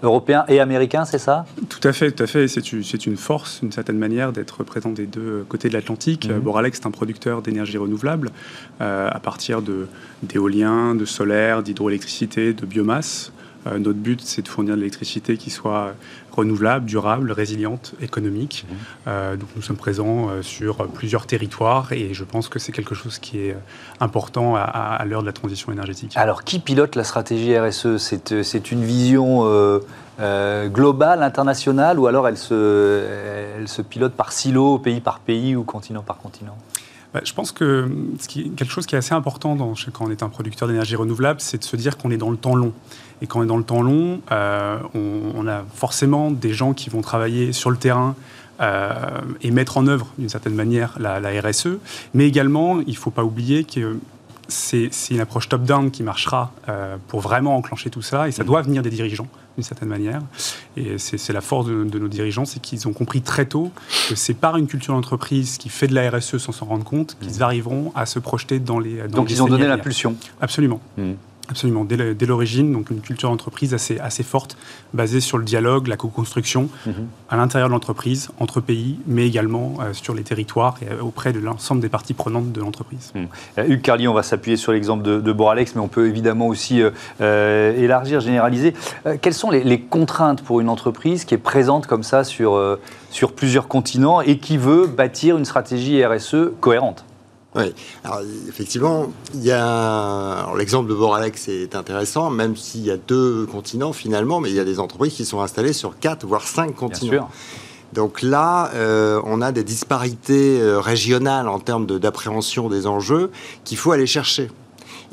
européen 0.03 0.45
et 0.49 0.61
américain, 0.61 1.05
c'est 1.05 1.19
ça? 1.19 1.45
Tout 1.69 1.81
à 1.83 1.93
fait, 1.93 2.13
tout 2.13 2.23
à 2.23 2.27
fait. 2.29 2.47
C'est 2.47 2.73
une, 2.73 2.83
une, 3.07 3.17
force, 3.17 3.61
d'une 3.61 3.73
certaine 3.73 3.99
manière, 3.99 4.33
d'être 4.33 4.63
présent 4.63 4.91
des 4.91 5.07
deux 5.07 5.45
côtés 5.49 5.69
de 5.69 5.75
l'Atlantique. 5.75 6.29
Mhm. 6.29 6.39
Boralex 6.39 6.79
est 6.79 6.87
un 6.87 6.93
producteur 6.93 7.43
d'énergie 7.43 7.79
renouvelable 7.79 8.31
à 8.79 9.21
partir 9.21 9.61
d'éolien, 10.23 10.95
de, 10.95 11.01
de 11.01 11.05
solaire, 11.05 11.65
d'hydroélectricité, 11.65 12.53
de 12.53 12.65
biomasse. 12.65 13.33
Notre 13.79 13.99
but, 13.99 14.21
c'est 14.21 14.43
de 14.43 14.49
fournir 14.49 14.75
de 14.75 14.81
l'électricité 14.81 15.37
qui 15.37 15.51
soit 15.51 15.95
renouvelable, 16.39 16.87
durable, 16.87 17.33
résiliente, 17.33 17.95
économique. 18.01 18.65
Mmh. 18.69 18.75
Euh, 19.09 19.37
donc 19.37 19.49
nous 19.57 19.63
sommes 19.63 19.77
présents 19.77 20.29
euh, 20.29 20.43
sur 20.43 20.87
plusieurs 20.89 21.27
territoires 21.27 21.93
et 21.93 22.15
je 22.15 22.25
pense 22.25 22.49
que 22.49 22.59
c'est 22.59 22.73
quelque 22.73 22.95
chose 22.95 23.19
qui 23.19 23.41
est 23.41 23.53
euh, 23.53 24.01
important 24.01 24.55
à, 24.57 25.05
l'heure 25.05 25.23
de 25.23 25.27
la 25.27 25.33
transition 25.33 25.73
énergétique. 25.73 26.13
Alors 26.17 26.45
qui 26.45 26.61
pilote 26.61 26.95
la 26.95 27.05
stratégie 27.05 27.59
RSE 27.59 27.97
C'est 27.97 28.71
une 28.71 28.85
vision 28.85 29.45
globale, 30.67 31.23
internationale 31.23 31.99
ou 31.99 32.07
alors 32.07 32.29
elle 32.29 32.37
se, 32.37 33.05
elle 33.59 33.69
se 33.69 33.83
pilote 33.83 34.13
par 34.13 34.33
silo, 34.33 34.79
pays 34.79 35.01
par 35.01 35.19
pays 35.19 35.57
ou 35.57 35.65
continent 35.65 36.03
par 36.03 36.19
continent? 36.19 36.57
Je 37.23 37.33
pense 37.33 37.53
que 37.53 37.91
ce 38.21 38.29
qui, 38.29 38.51
quelque 38.51 38.71
chose 38.71 38.87
qui 38.87 38.95
est 38.95 38.99
assez 38.99 39.15
important 39.15 39.57
dans, 39.57 39.73
quand 39.93 40.07
on 40.07 40.11
est 40.11 40.23
un 40.23 40.29
producteur 40.29 40.69
d'énergie 40.69 40.97
renouvelable, 40.97 41.41
c'est 41.41 41.59
de 41.59 41.65
se 41.65 41.77
dire 41.77 41.97
qu'on 41.97 42.11
est 42.11 42.17
dans 42.17 42.31
le 42.31 42.37
temps 42.37 42.55
long. 42.55 42.73
Et 43.23 43.27
quand 43.27 43.41
on 43.41 43.43
est 43.43 43.47
dans 43.47 43.57
le 43.57 43.65
temps 43.65 43.83
long, 43.83 44.21
euh, 44.31 44.79
on, 44.95 45.47
a 45.49 45.65
forcément 45.75 46.31
des 46.31 46.53
gens 46.53 46.73
qui 46.73 46.91
vont 46.91 47.01
travailler 47.01 47.53
sur 47.53 47.71
le 47.71 47.77
terrain 47.77 48.15
euh, 48.61 48.93
et 49.41 49.51
mettre 49.51 49.79
en 49.79 49.87
œuvre 49.87 50.07
d'une 50.19 50.29
certaine 50.29 50.55
manière 50.55 50.95
la, 51.01 51.19
la, 51.19 51.41
RSE. 51.41 51.79
Mais 52.15 52.29
également, 52.29 52.81
il 52.81 52.93
ne 52.93 52.97
faut 52.99 53.11
pas 53.11 53.25
oublier 53.25 53.65
que 53.65 53.99
c'est 54.47 54.91
une 55.11 55.21
approche 55.21 55.49
top-down 55.49 55.91
qui 55.91 56.03
marchera 56.03 56.53
euh, 56.69 56.97
pour 57.09 57.21
vraiment 57.21 57.57
enclencher 57.57 57.91
tout 57.91 58.03
ça, 58.03 58.29
et 58.29 58.33
ça 58.33 58.43
mmh. 58.43 58.47
doit 58.47 58.63
venir 58.63 58.83
des 58.83 58.91
dirigeants 58.91 59.29
d'une 59.59 59.65
certaine 59.65 59.89
manière. 59.89 60.23
Et 60.77 60.99
c'est 60.99 61.33
la 61.33 61.41
force 61.41 61.67
de, 61.67 61.99
nos 61.99 62.09
dirigeants, 62.09 62.45
c'est 62.45 62.61
qu'ils 62.61 62.87
ont 62.87 62.93
compris 62.93 63.23
très 63.23 63.45
tôt 63.45 63.73
que 64.09 64.15
c'est 64.15 64.35
par 64.35 64.57
une 64.57 64.69
culture 64.69 64.95
d'entreprise 64.95 65.59
qui 65.59 65.69
fait 65.69 65.89
de 65.89 65.95
la 65.95 66.09
RSE 66.09 66.39
sans 66.39 66.53
s'en 66.53 66.67
rendre 66.67 66.85
compte 66.85 67.17
qu'ils 67.21 67.41
mmh. 67.41 67.43
arriveront 67.43 67.93
à 67.97 68.07
se 68.07 68.21
projeter 68.21 68.61
dans 68.61 68.79
les. 68.79 68.99
Dans 69.09 69.19
Donc 69.19 69.31
ils 69.33 69.43
ont 69.43 69.49
donné 69.49 69.67
l'impulsion. 69.67 70.15
Absolument. 70.41 70.81
Mmh. 70.97 71.15
Absolument, 71.51 71.85
dès 71.85 72.27
l'origine, 72.27 72.73
donc 72.75 72.91
une 72.91 73.01
culture 73.01 73.31
d'entreprise 73.31 73.73
assez, 73.73 73.99
assez 73.99 74.23
forte, 74.23 74.59
basée 74.93 75.21
sur 75.21 75.39
le 75.39 75.45
dialogue, 75.45 75.87
la 75.87 75.97
co-construction, 75.97 76.69
mhm. 76.85 77.09
à 77.31 77.37
l'intérieur 77.37 77.71
de 77.71 77.73
l'entreprise, 77.73 78.29
entre 78.39 78.61
pays, 78.61 78.99
mais 79.07 79.27
également 79.27 79.77
euh, 79.81 79.95
sur 79.95 80.13
les 80.15 80.25
territoires 80.25 80.77
et 80.83 80.93
euh, 80.93 81.01
auprès 81.01 81.33
de 81.33 81.39
l'ensemble 81.39 81.81
des 81.81 81.89
parties 81.89 82.13
prenantes 82.13 82.53
de 82.53 82.61
l'entreprise. 82.61 83.13
Mhm. 83.15 83.29
Euh, 83.59 83.65
Hugues 83.67 83.81
Carly, 83.81 84.07
on 84.09 84.13
va 84.13 84.23
s'appuyer 84.23 84.59
sur 84.59 84.73
l'exemple 84.73 85.03
de, 85.03 85.33
Boralex, 85.33 85.75
mais 85.75 85.81
on 85.81 85.89
peut 85.89 86.09
évidemment 86.09 86.49
aussi 86.49 86.83
élargir, 87.21 88.21
généraliser. 88.21 88.75
quelles 89.23 89.35
sont 89.35 89.51
les, 89.51 89.63
les, 89.63 89.81
contraintes 89.81 90.43
pour 90.43 90.61
une 90.61 90.69
entreprise 90.69 91.25
qui 91.25 91.35
est 91.35 91.39
présente 91.39 91.87
comme 91.87 92.03
ça 92.03 92.25
sur, 92.25 92.61
sur 93.11 93.33
plusieurs 93.33 93.69
continents 93.69 94.21
et 94.21 94.39
qui 94.39 94.57
veut 94.57 94.87
bâtir 94.87 95.39
une 95.39 95.45
stratégie 95.45 96.05
RSE 96.05 96.51
cohérente? 96.61 97.05
Oui, 97.59 97.75
alors 98.05 98.21
effectivement, 98.49 99.13
il 99.35 99.43
y 99.43 99.51
a 99.51 100.47
l'exemple 100.57 100.89
de 100.89 100.95
Boralex 100.95 101.49
est 101.49 101.75
intéressant, 101.75 102.31
même 102.31 102.57
s'il 102.57 102.85
y 102.85 102.91
a 102.91 102.97
deux 102.97 103.47
continents 103.47 103.93
finalement, 103.93 104.39
mais 104.39 104.49
il 104.51 104.55
y 104.55 104.61
a 104.61 104.65
des 104.65 104.79
entreprises 104.79 105.15
qui 105.15 105.25
sont 105.25 105.41
installées 105.41 105.73
sur 105.73 105.99
quatre 105.99 106.25
voire 106.25 106.47
cinq 106.47 106.77
continents. 106.77 107.29
Donc 107.93 108.23
là, 108.23 108.71
euh, 108.75 109.21
on 109.25 109.41
a 109.43 109.51
des 109.51 109.65
disparités 109.65 110.61
euh, 110.61 110.79
régionales 110.79 111.49
en 111.49 111.59
termes 111.59 111.87
d'appréhension 111.87 112.69
des 112.69 112.87
enjeux 112.87 113.31
qu'il 113.65 113.79
faut 113.79 113.93
aller 113.93 114.07
chercher. 114.07 114.51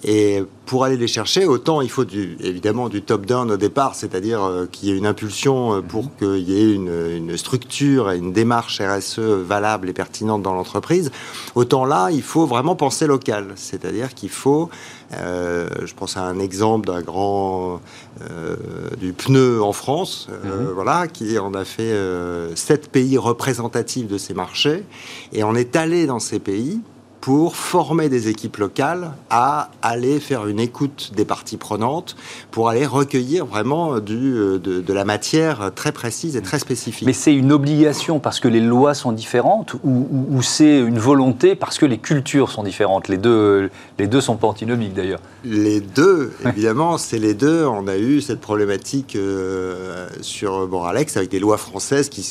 Et 0.04 0.44
pour 0.66 0.84
aller 0.84 0.98
les 0.98 1.08
chercher, 1.08 1.46
autant 1.46 1.82
il 1.82 1.90
faut 1.90 2.06
du, 2.06 2.38
évidemment 2.42 2.90
du 2.90 3.02
top-down 3.02 3.52
au 3.52 3.58
départ, 3.58 3.96
c'est-à-dire 3.96 4.44
euh, 4.44 4.66
qu'il 4.70 4.90
y 4.90 4.92
ait 4.92 4.98
une 4.98 5.06
impulsion 5.06 5.76
euh, 5.76 5.82
pour 5.82 6.16
qu'il 6.18 6.50
y 6.50 6.60
ait 6.60 6.74
une, 6.74 7.38
structure 7.38 8.12
et 8.12 8.18
une 8.18 8.34
démarche 8.34 8.82
RSE 8.82 9.20
valable 9.20 9.90
et 9.90 9.94
pertinente 9.94 10.42
dans 10.42 10.54
l'entreprise. 10.54 11.12
Autant 11.56 11.86
là, 11.86 12.10
il 12.12 12.22
faut 12.22 12.46
vraiment 12.46 12.76
penser 12.76 13.08
local, 13.08 13.54
c'est-à-dire 13.56 14.14
qu'il 14.14 14.30
faut, 14.30 14.70
euh, 15.14 15.68
je 15.86 15.94
pense 15.94 16.18
à 16.18 16.22
un 16.22 16.40
exemple 16.40 16.88
d'un 16.88 17.02
grand 17.02 17.80
du 18.98 19.12
pneu 19.12 19.62
en 19.62 19.74
France, 19.74 20.30
mhm. 20.44 20.70
voilà, 20.74 21.08
qui 21.08 21.38
en 21.38 21.54
a 21.54 21.66
fait 21.66 21.94
sept 22.56 22.90
pays 22.90 23.18
représentatifs 23.18 24.08
de 24.08 24.18
ces 24.18 24.34
marchés, 24.34 24.84
et 25.34 25.44
on 25.44 25.56
est 25.56 25.76
allé 25.76 26.06
dans 26.06 26.20
ces 26.20 26.40
pays 26.40 26.80
pour 27.26 27.56
former 27.56 28.08
des 28.08 28.30
équipes 28.30 28.58
locales 28.58 29.14
à 29.32 29.72
aller 29.82 30.20
faire 30.20 30.46
une 30.46 30.60
écoute 30.60 31.12
des 31.16 31.26
parties 31.26 31.58
prenantes, 31.58 32.16
pour 32.52 32.70
aller 32.70 32.86
recueillir 32.86 33.48
vraiment 33.48 34.00
du, 34.00 34.36
euh, 34.36 34.60
de, 34.60 34.94
la 34.94 35.06
matière 35.06 35.72
très 35.74 35.92
précise 35.92 36.36
et 36.36 36.44
très 36.44 36.60
spécifique. 36.60 37.04
Mais 37.08 37.14
c'est 37.14 37.34
une 37.34 37.52
obligation 37.52 38.20
parce 38.20 38.40
que 38.40 38.48
les 38.48 38.60
lois 38.60 38.94
sont 38.94 39.12
différentes 39.12 39.76
ou, 39.84 40.40
c'est 40.44 40.78
une 40.78 41.00
volonté 41.00 41.56
parce 41.56 41.80
que 41.80 41.88
les 41.88 41.98
cultures 41.98 42.52
sont 42.52 42.62
différentes? 42.62 43.08
Les 43.08 43.18
deux, 43.18 43.72
les 43.98 44.06
deux 44.06 44.22
sont 44.22 44.36
pas 44.36 44.46
antinomiques 44.46 44.94
d'ailleurs. 44.94 45.20
Les 45.44 45.82
deux, 45.82 46.32
évidemment, 46.46 47.00
c'est 47.00 47.18
les 47.18 47.34
deux. 47.34 47.66
On 47.66 47.88
a 47.88 47.98
eu 47.98 48.22
cette 48.22 48.40
problématique 48.40 49.16
euh, 49.16 50.08
sur 50.22 50.68
Boralex 50.68 51.18
avec 51.18 51.32
des 51.32 51.40
lois 51.40 51.58
françaises 51.58 52.10
qui 52.10 52.22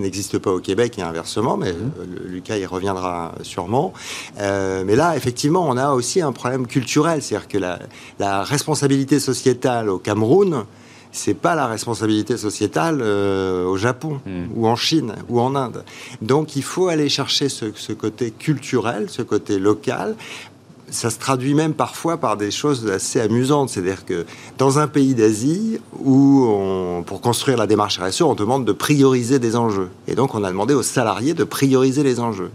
n'existe 0.00 0.38
pas 0.38 0.52
au 0.52 0.60
Québec 0.60 0.98
et 0.98 1.02
inversement, 1.02 1.56
mais 1.56 1.72
mhm. 1.72 1.90
euh, 1.98 2.04
Lucas 2.28 2.56
y 2.56 2.66
reviendra 2.66 3.34
sûrement. 3.42 3.92
Euh, 4.38 4.84
mais 4.86 4.96
là, 4.96 5.16
effectivement, 5.16 5.66
on 5.68 5.76
a 5.76 5.92
aussi 5.92 6.20
un 6.20 6.32
problème 6.32 6.66
culturel, 6.66 7.22
c'est-à-dire 7.22 7.48
que 7.48 7.58
la, 7.58 8.42
responsabilité 8.44 9.20
sociétale 9.20 9.88
au 9.88 9.98
Cameroun, 9.98 10.64
c'est 11.12 11.34
pas 11.34 11.54
la 11.54 11.66
responsabilité 11.66 12.36
sociétale 12.36 12.98
euh, 13.00 13.64
au 13.64 13.76
Japon 13.76 14.20
mhm. 14.26 14.48
ou 14.56 14.66
en 14.66 14.76
Chine 14.76 15.14
ou 15.28 15.40
en 15.40 15.54
Inde. 15.54 15.84
Donc 16.22 16.56
il 16.56 16.62
faut 16.62 16.88
aller 16.88 17.08
chercher 17.08 17.48
ce, 17.48 17.66
ce, 17.74 17.92
côté 17.92 18.32
culturel, 18.32 19.08
ce 19.08 19.22
côté 19.22 19.58
local, 19.58 20.16
ça 20.94 21.10
se 21.10 21.18
traduit 21.18 21.54
même 21.54 21.74
parfois 21.74 22.18
par 22.18 22.36
des 22.36 22.50
choses 22.50 22.88
assez 22.88 23.20
amusantes. 23.20 23.70
C'est-à-dire 23.70 24.04
que 24.04 24.24
dans 24.58 24.78
un 24.78 24.86
pays 24.86 25.14
d'Asie 25.14 25.78
où, 25.98 26.48
pour 27.06 27.20
construire 27.20 27.58
la 27.58 27.66
démarche 27.66 27.98
RSE, 27.98 28.22
on 28.22 28.34
demande 28.34 28.64
de 28.64 28.72
prioriser 28.72 29.38
des 29.38 29.56
enjeux. 29.56 29.90
Et 30.06 30.14
donc, 30.14 30.34
on 30.34 30.44
a 30.44 30.50
demandé 30.50 30.72
aux 30.72 30.82
salariés 30.82 31.34
de 31.34 31.44
prioriser 31.44 32.02
les 32.04 32.20
enjeux. 32.20 32.50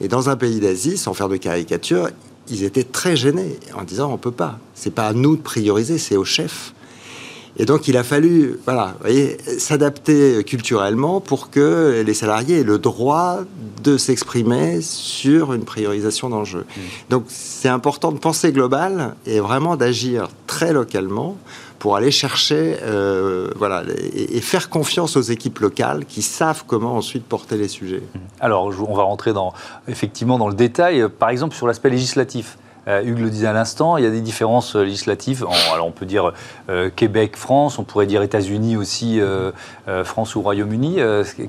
Et 0.00 0.08
dans 0.08 0.28
un 0.28 0.36
pays 0.36 0.60
d'Asie, 0.60 0.98
sans 0.98 1.14
faire 1.14 1.28
de 1.28 1.36
caricature, 1.36 2.08
ils 2.50 2.62
étaient 2.62 2.84
très 2.84 3.16
gênés 3.16 3.58
en 3.74 3.84
disant 3.84 4.12
on 4.12 4.18
peut 4.18 4.30
pas. 4.30 4.58
C'est 4.74 4.94
pas 4.94 5.08
à 5.08 5.12
nous 5.12 5.36
de 5.36 5.42
prioriser, 5.42 5.98
c'est 5.98 6.16
au 6.16 6.24
chef. 6.24 6.74
Et 7.58 7.64
donc, 7.64 7.88
il 7.88 7.96
a 7.96 8.04
fallu 8.04 8.58
voilà, 8.64 8.94
s'adapter 9.58 10.44
culturellement 10.44 11.20
pour 11.20 11.50
que 11.50 12.02
les 12.06 12.14
salariés 12.14 12.60
aient 12.60 12.64
le 12.64 12.78
droit 12.78 13.40
de 13.82 13.96
s'exprimer 13.96 14.80
sur 14.80 15.52
une 15.52 15.64
priorisation 15.64 16.28
d'enjeux. 16.28 16.64
Mmh. 16.68 16.80
Donc, 17.10 17.24
c'est 17.28 17.68
important 17.68 18.12
de 18.12 18.18
penser 18.18 18.52
global 18.52 19.16
et 19.26 19.40
vraiment 19.40 19.76
d'agir 19.76 20.28
très 20.46 20.72
localement 20.72 21.36
pour 21.80 21.96
aller 21.96 22.10
chercher, 22.10 22.76
euh, 22.82 23.50
voilà, 23.56 23.84
et, 24.12 24.40
faire 24.40 24.68
confiance 24.68 25.16
aux 25.16 25.22
équipes 25.22 25.60
locales 25.60 26.04
qui 26.06 26.22
savent 26.22 26.64
comment 26.66 26.94
ensuite 26.94 27.24
porter 27.24 27.56
les 27.56 27.68
sujets. 27.68 28.02
Mmh. 28.02 28.18
Alors, 28.40 28.72
on 28.88 28.94
va 28.94 29.02
rentrer 29.02 29.32
dans, 29.32 29.52
effectivement 29.88 30.38
dans 30.38 30.48
le 30.48 30.54
détail, 30.54 31.06
par 31.18 31.30
exemple 31.30 31.56
sur 31.56 31.66
l'aspect 31.66 31.90
législatif. 31.90 32.56
Euh, 32.88 33.02
Hugues 33.02 33.18
le 33.18 33.30
disait 33.30 33.46
à 33.46 33.52
l'instant, 33.52 33.96
il 33.96 34.04
y 34.04 34.06
a 34.06 34.10
des 34.10 34.20
différences 34.20 34.74
euh, 34.74 34.82
législatives. 34.82 35.44
alors 35.72 35.86
on 35.86 35.92
peut 35.92 36.06
dire 36.06 36.32
euh, 36.70 36.90
Québec, 36.94 37.36
France, 37.36 37.78
on 37.78 37.84
pourrait 37.84 38.06
dire 38.06 38.22
États-Unis 38.22 38.76
aussi, 38.76 39.20
France 40.04 40.34
ou 40.34 40.42
Royaume-Uni. 40.42 40.98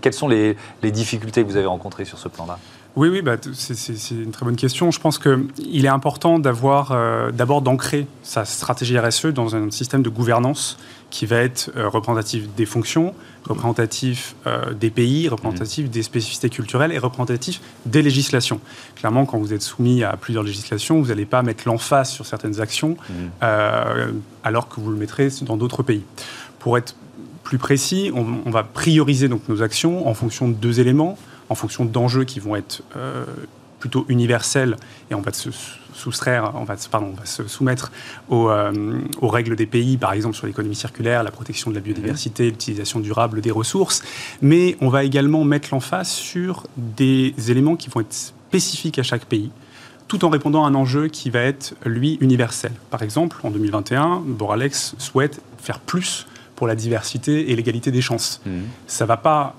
quelles 0.01 0.13
sont 0.13 0.27
les, 0.27 0.55
difficultés 0.83 1.43
que 1.43 1.47
vous 1.47 1.57
avez 1.57 1.65
rencontrées 1.65 2.05
sur 2.05 2.17
ce 2.17 2.27
plan-là? 2.27 2.57
Oui, 2.95 3.09
oui, 3.09 3.21
bah, 3.21 3.37
c'est 3.53 4.11
une 4.11 4.31
très 4.31 4.45
bonne 4.45 4.55
question. 4.55 4.91
Je 4.91 4.99
pense 4.99 5.19
qu'il 5.19 5.85
est 5.85 5.89
important 5.89 6.39
d'avoir, 6.39 7.31
d'abord 7.31 7.61
d'ancrer 7.61 8.07
sa 8.23 8.45
stratégie 8.45 8.97
RSE 8.97 9.27
dans 9.27 9.55
un 9.55 9.71
système 9.71 10.01
de 10.01 10.09
gouvernance 10.09 10.77
qui 11.09 11.25
va 11.25 11.37
être 11.37 11.71
représentatif 11.75 12.47
des 12.55 12.65
fonctions, 12.65 13.13
représentatif 13.47 14.35
euh, 14.47 14.73
des 14.73 14.89
pays, 14.89 15.27
représentatif 15.27 15.87
mmh. 15.87 15.89
des 15.89 16.03
spécificités 16.03 16.49
culturelles 16.49 16.91
et 16.91 16.97
représentatif 16.97 17.61
des 17.85 18.01
législations. 18.01 18.59
Clairement, 18.95 19.25
quand 19.25 19.37
vous 19.37 19.53
êtes 19.53 19.61
soumis 19.61 20.03
à 20.03 20.15
plusieurs 20.17 20.43
législations, 20.43 21.01
vous 21.01 21.07
n'allez 21.07 21.25
pas 21.25 21.41
mettre 21.41 21.63
l'emphase 21.65 22.11
sur 22.11 22.25
certaines 22.25 22.61
actions 22.61 22.91
mmh. 22.91 23.13
euh, 23.43 24.11
alors 24.43 24.69
que 24.69 24.79
vous 24.79 24.91
le 24.91 24.97
mettrez 24.97 25.29
dans 25.41 25.57
d'autres 25.57 25.83
pays. 25.83 26.03
Pour 26.59 26.77
être 26.77 26.95
plus 27.43 27.57
précis, 27.57 28.11
on, 28.13 28.51
va 28.51 28.63
prioriser 28.63 29.27
donc 29.27 29.41
nos 29.49 29.63
actions 29.63 30.07
en 30.07 30.13
fonction 30.13 30.47
de 30.47 30.53
deux 30.53 30.79
éléments, 30.79 31.17
en 31.49 31.55
fonction 31.55 31.85
d'enjeux 31.85 32.23
qui 32.23 32.39
vont 32.39 32.55
être 32.55 32.83
euh, 32.95 33.25
plutôt 33.79 34.05
universels 34.09 34.77
et 35.09 35.15
on 35.15 35.21
va 35.21 35.33
se 35.33 35.49
soustraire, 35.93 36.51
on 36.55 36.63
va, 36.63 36.75
pardon, 36.89 37.11
on 37.13 37.19
va 37.19 37.25
se 37.25 37.47
soumettre 37.47 37.91
euh, 38.31 39.01
aux, 39.21 39.27
règles 39.27 39.55
des 39.55 39.65
pays, 39.65 39.97
par 39.97 40.13
exemple 40.13 40.35
sur 40.35 40.47
l'économie 40.47 40.75
circulaire, 40.75 41.23
la 41.23 41.31
protection 41.31 41.71
de 41.71 41.75
la 41.75 41.81
biodiversité, 41.81 42.43
mhm. 42.43 42.49
l'utilisation 42.51 42.99
durable 42.99 43.41
des 43.41 43.51
ressources, 43.51 44.03
mais 44.41 44.77
on 44.81 44.89
va 44.89 45.03
également 45.03 45.43
mettre 45.43 45.69
l'emphase 45.71 46.09
sur 46.09 46.67
des 46.77 47.33
éléments 47.49 47.75
qui 47.75 47.89
vont 47.89 48.01
être 48.01 48.13
spécifiques 48.13 48.99
à 48.99 49.03
chaque 49.03 49.25
pays 49.25 49.51
tout 50.07 50.25
en 50.25 50.29
répondant 50.29 50.65
à 50.65 50.67
un 50.67 50.73
enjeu 50.73 51.07
qui 51.07 51.29
va 51.29 51.41
être, 51.41 51.75
lui, 51.85 52.17
universel. 52.19 52.71
Par 52.89 53.03
exemple, 53.03 53.37
en 53.43 53.51
2021, 53.51 54.23
Boralex 54.25 54.95
souhaite 54.97 55.39
faire 55.59 55.79
plus 55.79 56.25
pour 56.55 56.65
la 56.65 56.75
diversité 56.75 57.51
et 57.51 57.55
l'égalité 57.55 57.91
des 57.91 58.01
chances. 58.01 58.41
Mhm. 58.45 58.63
Ça 58.87 59.05
ne 59.05 59.07
va 59.07 59.17
pas 59.17 59.55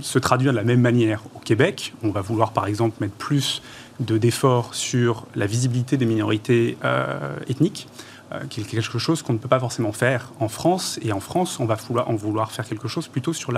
se 0.00 0.18
traduire 0.18 0.52
de 0.52 0.56
la 0.56 0.64
même 0.64 0.80
manière 0.80 1.22
au 1.34 1.38
Québec. 1.38 1.94
On 2.02 2.10
va 2.10 2.20
vouloir, 2.20 2.52
par 2.52 2.66
exemple, 2.66 2.96
mettre 3.00 3.14
plus 3.14 3.62
d'efforts 4.00 4.74
sur 4.74 5.26
la 5.34 5.46
visibilité 5.46 5.96
des 5.96 6.06
minorités 6.06 6.76
euh, 6.84 7.36
ethniques, 7.48 7.88
euh, 8.32 8.40
qui 8.48 8.60
est 8.60 8.64
quelque 8.64 8.98
chose 8.98 9.22
qu'on 9.22 9.32
ne 9.32 9.38
peut 9.38 9.48
pas 9.48 9.58
forcément 9.58 9.92
faire 9.92 10.32
en 10.38 10.48
France. 10.48 10.98
Et 11.02 11.12
en 11.12 11.20
France, 11.20 11.58
on 11.60 11.64
va 11.64 11.74
vouloir, 11.74 12.08
en 12.08 12.14
vouloir 12.14 12.52
faire 12.52 12.66
quelque 12.66 12.86
chose 12.86 13.08
plutôt 13.08 13.32
sur 13.32 13.52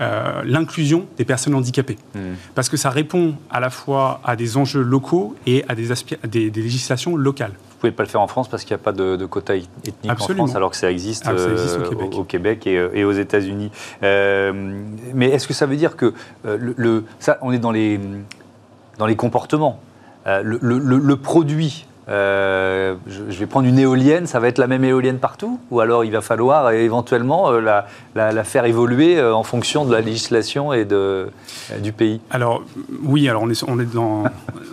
euh, 0.00 0.42
l'inclusion 0.44 1.06
des 1.18 1.24
personnes 1.24 1.54
handicapées. 1.54 1.98
Mmh. 2.14 2.20
Parce 2.54 2.68
que 2.68 2.76
ça 2.76 2.90
répond 2.90 3.36
à 3.50 3.60
la 3.60 3.70
fois 3.70 4.20
à 4.24 4.36
des 4.36 4.56
enjeux 4.56 4.82
locaux 4.82 5.36
et 5.46 5.64
à 5.68 5.74
des, 5.74 5.88
des, 6.28 6.50
des 6.50 6.62
législations 6.62 7.16
locales. 7.16 7.54
Vous 7.84 7.90
pouvez 7.90 7.96
pas 7.96 8.02
le 8.04 8.08
faire 8.08 8.20
en 8.20 8.28
France 8.28 8.48
parce 8.48 8.64
qu'il 8.64 8.74
n'y 8.74 8.80
a 8.80 8.84
pas 8.84 8.92
de, 8.92 9.26
quota 9.26 9.54
ethnique 9.54 10.10
en 10.10 10.16
France, 10.16 10.54
alors 10.56 10.70
que 10.70 10.76
ça 10.76 10.90
existe, 10.90 11.24
ah, 11.26 11.34
au 12.16 12.24
Québec, 12.24 12.66
et, 12.66 13.04
aux 13.04 13.12
États-Unis. 13.12 13.70
mais 14.02 15.28
est-ce 15.30 15.46
que 15.46 15.54
ça 15.54 15.66
veut 15.66 15.76
dire 15.76 15.96
que 15.96 16.14
le, 16.44 17.04
ça, 17.18 17.38
on 17.42 17.52
est 17.52 17.58
dans 17.58 17.72
les 17.72 18.00
dans 18.98 19.06
les 19.06 19.16
comportements. 19.16 19.80
Euh, 20.26 20.42
le, 20.42 21.16
produit 21.16 21.86
euh, 22.08 22.96
je, 23.06 23.38
vais 23.38 23.46
prendre 23.46 23.66
une 23.66 23.78
éolienne, 23.78 24.26
ça 24.26 24.38
va 24.38 24.48
être 24.48 24.58
la 24.58 24.66
même 24.66 24.84
éolienne 24.84 25.18
partout 25.18 25.58
Ou 25.70 25.80
alors 25.80 26.04
il 26.04 26.12
va 26.12 26.20
falloir 26.20 26.70
éventuellement 26.72 27.50
euh, 27.50 27.60
la, 28.14 28.44
faire 28.44 28.66
évoluer 28.66 29.22
en 29.22 29.42
fonction 29.42 29.86
de 29.86 29.92
la 29.92 30.02
législation 30.02 30.74
et 30.74 30.84
de, 30.84 31.28
du 31.82 31.92
pays 31.92 32.20
Alors 32.30 32.62
oui, 33.02 33.28
alors 33.28 33.42
on 33.42 33.50
est, 33.50 33.64
on 33.66 33.80
est 33.80 33.90
dans 33.90 34.24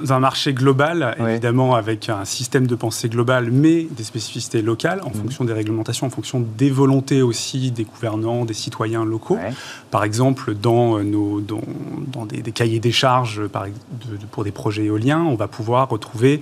un 0.09 0.19
marché 0.19 0.53
global, 0.53 1.15
évidemment 1.27 1.75
avec 1.75 2.09
un 2.09 2.25
système 2.25 2.67
de 2.67 2.75
pensée 2.75 3.07
global, 3.07 3.49
mais 3.49 3.87
des 3.89 4.03
spécificités 4.03 4.61
locales 4.61 5.01
en 5.03 5.09
mhm. 5.09 5.15
fonction 5.15 5.45
des 5.45 5.53
réglementations, 5.53 6.07
en 6.07 6.11
fonction 6.11 6.45
des 6.57 6.69
volontés 6.69 7.21
aussi 7.21 7.71
des 7.71 7.85
gouvernants, 7.85 8.43
des 8.43 8.53
citoyens 8.53 9.05
locaux. 9.05 9.39
Par 9.89 10.03
exemple, 10.03 10.53
dans, 10.53 10.99
nos, 10.99 11.39
dans, 11.39 12.25
des, 12.25 12.41
cahiers 12.51 12.79
des 12.79 12.91
charges 12.91 13.47
par, 13.47 13.67
pour 14.31 14.43
des 14.43 14.51
projets 14.51 14.85
éoliens, 14.85 15.21
on 15.21 15.35
va 15.35 15.47
pouvoir 15.47 15.87
retrouver 15.89 16.41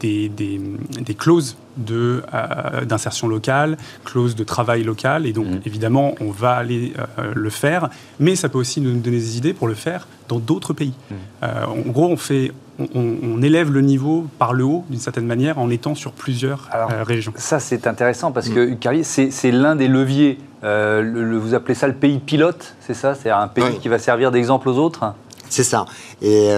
des 0.00 0.07
des, 0.28 1.14
clauses 1.14 1.56
de, 1.76 2.22
euh, 2.34 2.84
d'insertion 2.84 3.28
locale, 3.28 3.76
clauses 4.04 4.34
de 4.34 4.44
travail 4.44 4.82
local. 4.82 5.26
Et 5.26 5.32
donc, 5.32 5.46
mmh. 5.46 5.60
évidemment, 5.66 6.14
on 6.20 6.30
va 6.30 6.52
aller 6.52 6.92
euh, 6.98 7.32
le 7.34 7.50
faire. 7.50 7.88
Mais 8.20 8.36
ça 8.36 8.48
peut 8.48 8.58
aussi 8.58 8.80
nous 8.80 8.90
donner 8.92 9.16
des 9.16 9.36
idées 9.36 9.52
pour 9.52 9.68
le 9.68 9.74
faire 9.74 10.06
dans 10.28 10.38
d'autres 10.38 10.72
pays. 10.72 10.94
Mmh. 11.10 11.14
Euh, 11.42 11.64
en 11.66 11.90
gros, 11.90 12.06
on, 12.06 12.16
fait, 12.16 12.52
on, 12.94 13.40
élève 13.42 13.70
le 13.70 13.80
niveau 13.80 14.26
par 14.38 14.52
le 14.52 14.64
haut, 14.64 14.84
d'une 14.90 15.00
certaine 15.00 15.26
manière, 15.26 15.58
en 15.58 15.70
étant 15.70 15.94
sur 15.94 16.12
plusieurs 16.12 16.68
régions. 17.06 17.32
Ça, 17.36 17.60
c'est 17.60 17.86
intéressant 17.86 18.32
parce 18.32 18.48
que, 18.48 18.74
mmh. 18.74 19.02
c'est, 19.02 19.50
l'un 19.50 19.76
des 19.76 19.88
leviers. 19.88 20.38
vous 20.62 21.54
appelez 21.54 21.74
ça 21.74 21.86
le 21.86 21.94
pays 21.94 22.18
pilote, 22.18 22.74
c'est 22.80 22.94
ça? 22.94 23.14
C'est 23.14 23.30
un 23.30 23.48
pays 23.48 23.78
qui 23.80 23.88
va 23.88 23.98
servir 23.98 24.30
d'exemple 24.30 24.68
aux 24.68 24.78
autres? 24.78 25.14
C'est 25.50 25.64
ça. 25.64 25.86
Et 26.20 26.50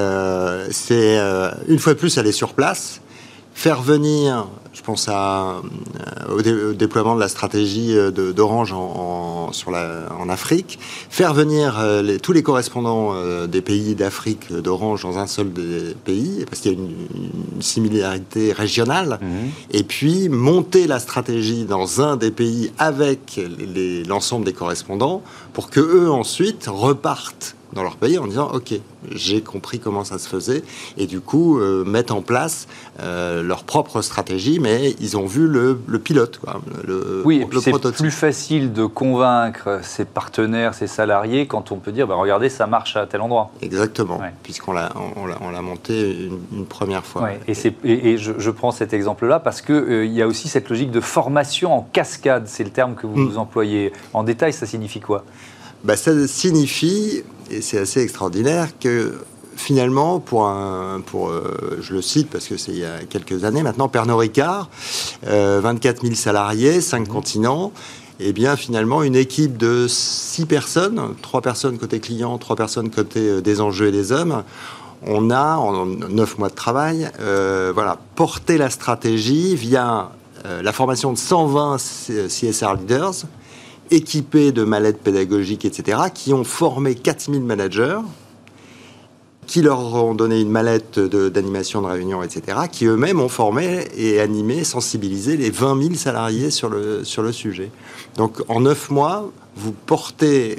c'est 0.71 1.19
une 1.69 1.79
fois 1.79 1.95
de 1.95 1.99
plus 1.99 2.19
aller 2.19 2.33
sur 2.33 2.55
place 2.55 3.00
faire 3.61 3.83
venir, 3.83 4.47
je 4.73 4.81
pense 4.81 5.07
à, 5.11 5.61
euh, 6.31 6.71
au, 6.71 6.73
déploiement 6.73 7.15
de 7.15 7.21
la 7.21 7.29
stratégie 7.29 7.95
euh, 7.95 8.11
d'Orange 8.11 8.73
en, 8.73 9.53
sur 9.53 9.71
la, 9.71 10.09
en 10.19 10.31
Afrique, 10.31 10.79
faire 11.11 11.35
venir 11.35 11.79
euh, 11.79 12.01
les, 12.01 12.19
tous 12.19 12.33
les 12.33 12.43
correspondants 12.43 13.13
des 13.47 13.61
pays 13.61 13.95
d'Afrique 13.95 14.51
d'Orange 14.51 15.03
dans 15.03 15.19
un 15.19 15.27
seul 15.27 15.53
des 15.53 15.95
pays, 16.07 16.47
parce 16.49 16.63
qu'il 16.63 16.73
y 16.73 16.75
a 16.75 16.79
une, 16.79 17.61
similarité 17.61 18.55
régionale, 18.55 19.19
mhm. 19.21 19.51
et 19.73 19.83
puis 19.83 20.31
monter 20.31 20.87
la 20.87 20.99
stratégie 20.99 21.65
dans 21.65 22.01
un 22.01 22.17
des 22.17 22.31
pays 22.31 22.73
avec 22.79 23.39
l'ensemble 24.09 24.47
des 24.47 24.55
correspondants 24.55 25.21
pour 25.53 25.69
que 25.69 25.81
eux 25.81 26.11
ensuite 26.11 26.65
repartent 26.67 27.57
dans 27.73 27.83
leur 27.83 27.97
pays 27.97 28.19
en 28.19 28.27
disant 28.27 28.51
ok 28.53 28.75
j'ai 29.11 29.41
compris 29.41 29.79
comment 29.79 30.05
ça 30.05 30.19
se 30.19 30.29
faisait 30.29 30.63
et 30.97 31.07
du 31.07 31.21
coup 31.21 31.59
euh, 31.59 31.85
mettre 31.85 32.15
en 32.15 32.23
place 32.23 32.69
euh, 33.01 33.43
leur 33.43 33.65
propre 33.65 34.03
stratégie 34.03 34.59
mais 34.61 34.95
ils 35.01 35.17
ont 35.17 35.27
vu 35.27 35.47
le, 35.47 35.79
pilote 35.99 36.39
quoi, 36.39 36.61
le, 36.87 37.23
oui 37.25 37.47
c'est 37.61 37.73
plus 37.93 38.11
facile 38.11 38.73
de 38.73 38.85
convaincre 38.85 39.81
ses 39.83 40.05
partenaires 40.05 40.75
ses 40.75 40.87
salariés 40.87 41.47
quand 41.47 41.73
on 41.73 41.77
peut 41.77 41.93
dire 41.93 42.07
bah, 42.07 42.17
regardez 42.17 42.49
ça 42.49 42.67
marche 42.67 42.97
à 42.97 43.07
tel 43.07 43.21
endroit. 43.21 43.51
Exactement. 43.63 44.21
Puisqu'on 44.43 44.73
l'a 44.73 44.91
on, 45.17 45.51
l'a 45.51 45.63
monté 45.63 46.29
une, 46.53 46.67
première 46.67 47.05
fois. 47.05 47.31
Et, 47.47 48.17
je, 48.17 48.51
prends 48.51 48.71
cet 48.71 48.93
exemple 48.93 49.27
là 49.27 49.39
parce 49.39 49.63
que 49.63 49.73
euh, 49.73 50.05
il 50.05 50.13
y 50.13 50.23
a 50.23 50.27
aussi 50.27 50.49
cette 50.49 50.69
logique 50.69 50.91
de 50.91 51.01
formation 51.01 51.75
en 51.75 51.83
cascade 51.83 52.45
c'est 52.47 52.65
le 52.65 52.71
terme 52.71 52.95
que 52.95 53.07
vous, 53.07 53.15
vous 53.15 53.35
mm. 53.35 53.39
employez. 53.39 53.93
En 54.13 54.23
détail 54.23 54.53
ça 54.53 54.67
signifie 54.67 55.01
quoi? 55.01 55.25
Bah, 55.85 55.97
ça 55.97 56.13
signifie 56.27 57.23
et 57.51 57.63
c'est 57.63 57.79
assez 57.79 58.01
extraordinaire 58.01 58.79
que 58.79 59.15
finalement, 59.57 60.21
pour 60.21 60.47
un, 60.47 61.01
pour, 61.05 61.29
euh, 61.29 61.79
je 61.81 61.95
le 61.95 62.03
cite 62.03 62.31
parce 62.31 62.47
que 62.47 62.57
c'est 62.57 62.73
il 62.73 62.79
y 62.79 62.85
a 62.85 63.01
quelques 63.09 63.45
années 63.45 63.63
maintenant, 63.63 63.89
Pernod 63.89 64.19
Ricard, 64.19 64.71
24 65.23 66.03
000 66.03 66.15
salariés, 66.15 66.81
5 66.81 67.01
mmh. 67.01 67.13
continents, 67.13 67.73
et 68.19 68.29
eh 68.29 68.33
bien 68.33 68.57
finalement 68.57 69.03
une 69.03 69.17
équipe 69.17 69.57
de 69.57 69.87
6 69.89 70.47
personnes, 70.47 71.15
3 71.23 71.41
personnes 71.43 71.79
côté 71.79 72.01
client, 72.01 72.37
3 72.39 72.57
personnes 72.57 72.91
côté 72.91 73.21
euh, 73.21 73.41
des 73.41 73.61
enjeux 73.61 73.89
et 73.89 73.93
des 73.93 74.13
hommes, 74.13 74.45
on 75.07 75.31
a 75.31 75.57
en 75.57 75.87
9 75.87 76.39
mois 76.39 76.51
de 76.51 76.55
travail, 76.55 77.11
euh, 77.21 77.73
voilà, 77.75 77.99
porté 78.17 78.59
la 78.59 78.71
stratégie 78.71 79.57
via 79.57 80.11
la 80.63 80.73
formation 80.73 81.13
de 81.13 81.19
120 81.19 81.77
CSR 81.77 82.77
leaders, 82.79 83.27
équipés 83.91 84.53
de 84.53 84.65
mallettes 84.65 85.01
pédagogiques, 85.01 85.65
etc., 85.65 85.99
qui 86.15 86.33
ont 86.33 86.45
formé 86.45 86.95
4000 86.95 87.43
managers 87.43 88.01
qui 89.51 89.63
leur 89.63 89.81
ont 89.97 90.15
donné 90.15 90.41
une 90.41 90.49
mallette 90.49 91.01
d'animation 91.01 91.83
de, 91.83 91.89
réunion, 91.89 92.23
etc., 92.23 92.57
qui 92.71 92.87
eux-mêmes 92.87 93.21
ont 93.21 93.29
formé 93.29 93.89
et 93.97 94.21
animé, 94.21 94.63
sensibilisé 94.63 95.37
les 95.37 95.51
20 95.51 95.83
000 95.83 95.95
salariés 95.95 96.53
sur 96.53 96.69
le, 96.69 97.03
sur 97.03 97.25
le 97.25 97.33
sujet. 97.33 97.73
Donc 98.17 98.45
en 98.47 98.61
neuf 98.61 98.91
mois, 98.91 99.29
vous 99.57 99.73
portez 99.73 100.57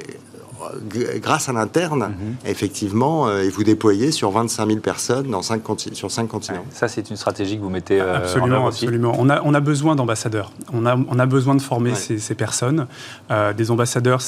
grâce 1.20 1.48
à 1.48 1.52
l'interne, 1.52 2.14
mhm. 2.18 2.36
effectivement, 2.46 3.28
euh, 3.28 3.42
et 3.42 3.48
vous 3.48 3.64
déployez 3.64 4.12
sur 4.12 4.30
25 4.30 4.66
000 4.66 4.80
personnes 4.80 5.30
dans 5.30 5.42
cinq 5.42 5.62
sur 5.92 6.10
5 6.10 6.26
continents. 6.26 6.64
ça, 6.70 6.88
c'est 6.88 7.10
une 7.10 7.16
stratégie 7.16 7.56
que 7.56 7.62
vous 7.62 7.70
mettez 7.70 8.00
euh, 8.00 8.16
absolument, 8.16 8.46
en 8.46 8.58
œuvre 8.58 8.66
Absolument. 8.68 9.14
On 9.18 9.30
a, 9.30 9.40
on 9.44 9.54
a 9.54 9.60
besoin 9.60 9.96
d'ambassadeurs. 9.96 10.52
On 10.72 10.86
a, 10.86 10.96
on 10.96 11.18
a 11.18 11.26
besoin 11.26 11.54
de 11.54 11.62
former 11.62 11.94
ces, 11.94 12.18
ces, 12.18 12.34
personnes. 12.34 12.86
Euh, 13.30 13.52
des 13.52 13.70
ambassadeurs 13.70 14.22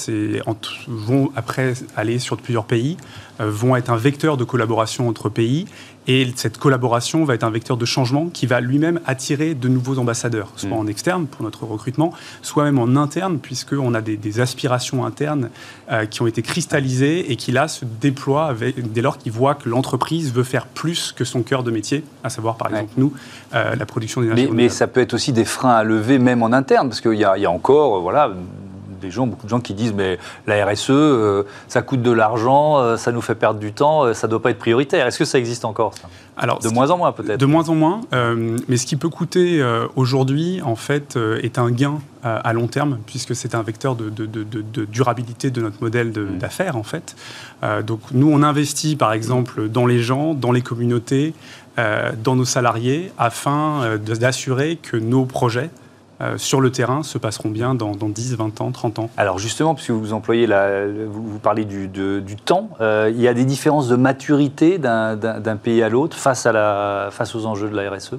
vont 0.88 1.30
après 1.36 1.74
aller 1.96 2.18
sur 2.18 2.36
plusieurs 2.36 2.64
pays, 2.64 2.96
vont 3.38 3.76
être 3.76 3.90
un 3.90 3.96
vecteur 3.96 4.36
de 4.36 4.44
collaboration 4.44 5.08
entre 5.08 5.28
pays 5.28 5.66
et 6.06 6.30
cette 6.36 6.58
collaboration 6.58 7.24
va 7.24 7.34
être 7.34 7.44
un 7.44 7.50
vecteur 7.50 7.76
de 7.76 7.84
changement 7.84 8.26
qui 8.26 8.46
va 8.46 8.60
lui-même 8.60 9.00
attirer 9.06 9.54
de 9.54 9.68
nouveaux 9.68 9.98
ambassadeurs, 9.98 10.52
soit 10.56 10.70
mm. 10.70 10.72
en 10.72 10.86
externe 10.86 11.26
pour 11.26 11.42
notre 11.42 11.64
recrutement, 11.64 12.12
soit 12.42 12.64
même 12.64 12.78
en 12.78 12.96
interne, 12.96 13.38
puisqu'on 13.38 13.94
a 13.94 14.00
des, 14.00 14.40
aspirations 14.40 15.06
internes 15.06 15.50
euh, 15.92 16.06
qui 16.06 16.20
ont 16.22 16.26
été 16.26 16.42
cristallisées 16.42 17.30
et 17.30 17.36
qui 17.36 17.52
là 17.52 17.68
se 17.68 17.84
déploient 17.84 18.46
avec, 18.46 18.92
dès 18.92 19.00
lors 19.00 19.16
qu'ils 19.16 19.32
voient 19.32 19.54
que 19.54 19.68
l'entreprise 19.68 20.32
veut 20.32 20.42
faire 20.42 20.66
plus 20.66 21.12
que 21.12 21.24
son 21.24 21.42
cœur 21.42 21.62
de 21.62 21.70
métier, 21.70 22.04
à 22.24 22.30
savoir 22.30 22.56
par 22.56 22.68
exemple 22.68 22.92
nous, 22.96 23.12
euh, 23.54 23.76
la 23.76 23.86
production 23.86 24.20
d'énergie. 24.20 24.48
Mais, 24.50 24.64
mais, 24.64 24.68
ça 24.68 24.86
peut 24.86 25.00
être 25.00 25.14
aussi 25.14 25.32
des 25.32 25.44
freins 25.44 25.74
à 25.74 25.84
lever 25.84 26.18
même 26.18 26.42
en 26.42 26.52
interne, 26.52 26.88
parce 26.88 27.00
qu'il 27.00 27.14
y, 27.14 27.18
y, 27.18 27.24
a 27.24 27.50
encore, 27.50 28.00
voilà, 28.00 28.32
des 29.04 29.10
gens, 29.10 29.26
beaucoup 29.26 29.44
de 29.44 29.50
gens 29.50 29.60
qui 29.60 29.74
disent 29.74 29.92
mais 29.92 30.18
la 30.46 30.64
RSE, 30.66 30.90
euh, 30.90 31.42
ça 31.68 31.82
coûte 31.82 32.02
de 32.02 32.10
l'argent, 32.10 32.78
euh, 32.78 32.96
ça 32.96 33.12
nous 33.12 33.20
fait 33.20 33.34
perdre 33.34 33.60
du 33.60 33.72
temps, 33.72 34.04
euh, 34.04 34.14
ça 34.14 34.26
ne 34.26 34.30
doit 34.30 34.42
pas 34.42 34.50
être 34.50 34.58
prioritaire. 34.58 35.06
Est-ce 35.06 35.18
que 35.18 35.24
ça 35.24 35.38
existe 35.38 35.64
encore 35.64 35.94
ça? 35.94 36.08
Alors, 36.36 36.58
de 36.58 36.68
moins 36.68 36.90
en 36.90 36.98
moins 36.98 37.12
peut-être. 37.12 37.38
De 37.38 37.46
moins 37.46 37.68
en 37.68 37.76
moins, 37.76 38.00
mais 38.66 38.76
ce 38.76 38.86
qui 38.86 38.96
peut 38.96 39.08
coûter 39.08 39.64
aujourd'hui, 39.94 40.60
en 40.64 40.74
fait, 40.74 41.16
est 41.40 41.58
un 41.58 41.70
gain 41.70 42.00
à 42.24 42.52
long 42.52 42.66
terme, 42.66 42.98
puisque 43.06 43.36
c'est 43.36 43.54
un 43.54 43.62
vecteur 43.62 43.94
de, 43.94 44.10
durabilité 44.86 45.52
de 45.52 45.60
notre 45.60 45.80
modèle 45.80 46.08
mmh. 46.08 46.38
d'affaires, 46.38 46.76
en 46.76 46.82
fait. 46.82 47.14
donc, 47.86 48.00
nous, 48.10 48.28
on 48.32 48.42
investit, 48.42 48.96
par 48.96 49.12
exemple, 49.12 49.68
dans 49.68 49.86
les 49.86 50.00
gens, 50.00 50.34
dans 50.34 50.50
les 50.50 50.60
communautés, 50.60 51.34
dans 51.76 52.34
nos 52.34 52.44
salariés, 52.44 53.12
afin 53.16 53.96
d'assurer 53.98 54.74
que 54.82 54.96
nos 54.96 55.26
projets 55.26 55.70
euh, 56.20 56.38
sur 56.38 56.60
le 56.60 56.70
terrain 56.70 57.02
se 57.02 57.18
passeront 57.18 57.48
bien 57.48 57.74
dans, 57.74 57.94
10, 57.94 58.36
20 58.36 58.60
ans, 58.60 58.70
30 58.70 58.98
ans 58.98 59.10
Alors 59.16 59.38
justement, 59.38 59.74
puisque 59.74 59.90
vous 59.90 60.12
employez, 60.12 60.46
la, 60.46 60.86
vous, 60.86 61.38
parlez 61.38 61.64
du, 61.64 62.36
temps, 62.36 62.70
euh, 62.80 63.10
il 63.12 63.20
y 63.20 63.28
a 63.28 63.34
des 63.34 63.44
différences 63.44 63.88
de 63.88 63.96
maturité 63.96 64.78
d'un 64.78 65.58
pays 65.62 65.82
à 65.82 65.88
l'autre 65.88 66.16
face, 66.16 66.46
face 67.10 67.34
aux 67.34 67.46
enjeux 67.46 67.68
de 67.68 67.76
la 67.76 67.90
RSE 67.90 68.14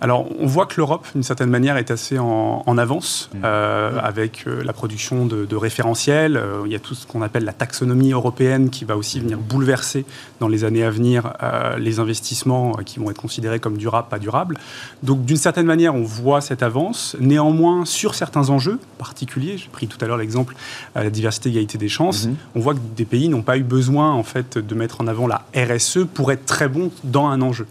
alors, 0.00 0.26
on 0.38 0.46
voit 0.46 0.64
que 0.64 0.76
l'Europe, 0.78 1.06
d'une 1.12 1.22
certaine 1.22 1.50
manière, 1.50 1.76
est 1.76 1.90
assez 1.90 2.18
en, 2.18 2.78
avance 2.78 3.28
mmh. 3.34 3.38
euh, 3.44 3.98
avec 4.02 4.44
euh, 4.46 4.62
la 4.64 4.72
production 4.72 5.26
de, 5.26 5.56
référentiels. 5.56 6.38
Euh, 6.38 6.62
il 6.64 6.72
y 6.72 6.74
a 6.74 6.78
tout 6.78 6.94
ce 6.94 7.06
qu'on 7.06 7.20
appelle 7.20 7.44
la 7.44 7.52
taxonomie 7.52 8.12
européenne 8.12 8.70
qui 8.70 8.86
va 8.86 8.96
aussi 8.96 9.20
venir 9.20 9.38
bouleverser 9.38 10.06
dans 10.40 10.48
les 10.48 10.64
années 10.64 10.84
à 10.84 10.90
venir 10.90 11.34
les 11.78 11.98
investissements 11.98 12.72
qui 12.86 12.98
vont 12.98 13.10
être 13.10 13.20
considérés 13.20 13.60
comme 13.60 13.76
durables, 13.76 14.08
pas 14.08 14.18
durables. 14.18 14.56
Donc, 15.02 15.24
d'une 15.24 15.36
certaine 15.36 15.66
manière, 15.66 15.94
on 15.94 16.02
voit 16.02 16.40
cette 16.40 16.62
avance. 16.62 17.16
Néanmoins, 17.20 17.84
sur 17.84 18.14
certains 18.14 18.48
enjeux 18.48 18.78
particuliers, 18.96 19.58
j'ai 19.58 19.68
pris 19.68 19.86
tout 19.86 19.98
à 20.02 20.06
l'heure 20.06 20.16
l'exemple 20.16 20.54
de 20.96 21.00
la 21.00 21.10
diversité, 21.10 21.50
égalité 21.50 21.76
des 21.76 21.88
chances, 21.88 22.26
mmh. 22.26 22.34
on 22.54 22.60
voit 22.60 22.74
que 22.74 22.80
des 22.96 23.04
pays 23.04 23.28
n'ont 23.28 23.42
pas 23.42 23.58
eu 23.58 23.62
besoin 23.62 24.12
en 24.12 24.22
fait 24.22 24.56
de 24.56 24.74
mettre 24.74 25.02
en 25.02 25.06
avant 25.06 25.26
la 25.26 25.44
RSE 25.54 26.06
pour 26.14 26.32
être 26.32 26.46
très 26.46 26.68
bons 26.68 26.90
dans 27.04 27.26
un 27.26 27.42
enjeu. 27.42 27.66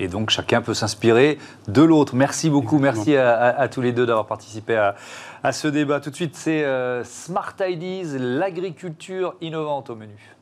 Et 0.00 0.08
donc 0.08 0.30
chacun 0.30 0.62
peut 0.62 0.72
s'inspirer 0.72 1.38
de 1.68 1.82
l'autre. 1.82 2.16
Merci 2.16 2.48
beaucoup, 2.48 2.78
merci 2.78 3.16
à, 3.16 3.68
tous 3.70 3.82
les 3.82 3.92
deux 3.92 4.06
d'avoir 4.06 4.26
participé 4.26 4.74
à, 5.42 5.52
ce 5.52 5.68
débat. 5.68 6.00
Tout 6.00 6.08
de 6.08 6.16
suite, 6.16 6.34
c'est 6.34 6.64
euh, 6.64 7.04
Smart 7.04 7.54
Ideas, 7.60 8.16
l'agriculture 8.18 9.34
innovante 9.42 9.90
au 9.90 9.96
menu. 9.96 10.34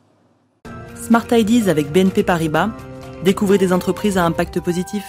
Smart 0.95 1.27
Ideas 1.31 1.69
avec 1.69 1.91
BNP 1.91 2.23
Paribas. 2.23 2.69
Découvrez 3.25 3.57
des 3.57 3.73
entreprises 3.73 4.17
à 4.17 4.23
impact 4.23 4.61
positif. 4.61 5.03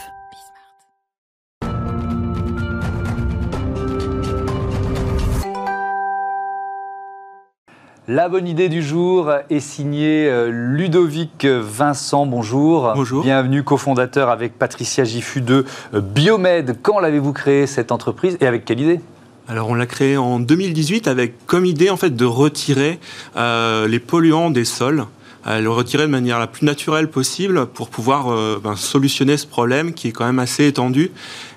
La 8.12 8.28
bonne 8.28 8.48
idée 8.48 8.68
du 8.68 8.82
jour 8.82 9.30
est 9.50 9.60
signée 9.60 10.26
euh, 10.28 10.50
Ludovic 10.50 11.44
Vincent. 11.44 12.26
Bonjour. 12.26 12.90
Bonjour. 12.96 13.22
Bienvenue, 13.22 13.62
cofondateur 13.62 14.30
avec 14.30 14.58
Patricia 14.58 15.04
Giffu 15.04 15.40
de 15.42 15.64
euh, 15.94 16.00
Biomed. 16.00 16.78
Quand 16.82 16.98
l'avez-vous 16.98 17.32
créé 17.32 17.68
cette 17.68 17.92
entreprise 17.92 18.36
et 18.40 18.48
avec 18.48 18.64
quelle 18.64 18.80
idée? 18.80 19.00
Alors 19.46 19.68
on 19.68 19.74
l'a 19.74 19.86
créé 19.86 20.16
en 20.16 20.40
2018 20.40 21.06
avec 21.06 21.46
comme 21.46 21.64
idée 21.64 21.88
en 21.88 21.96
fait 21.96 22.16
de 22.16 22.24
retirer 22.24 22.98
euh, 23.36 23.86
les 23.86 24.00
polluants 24.00 24.50
des 24.50 24.64
sols 24.64 25.06
le 25.46 25.68
retirer 25.68 26.04
de 26.04 26.10
manière 26.10 26.38
la 26.38 26.46
plus 26.46 26.66
naturelle 26.66 27.08
possible 27.08 27.66
pour 27.66 27.88
pouvoir 27.88 28.28
euh, 28.28 28.60
ben, 28.62 28.76
solutionner 28.76 29.36
ce 29.36 29.46
problème 29.46 29.94
qui 29.94 30.08
est 30.08 30.12
quand 30.12 30.26
même 30.26 30.38
assez 30.38 30.66
étendu 30.66 31.10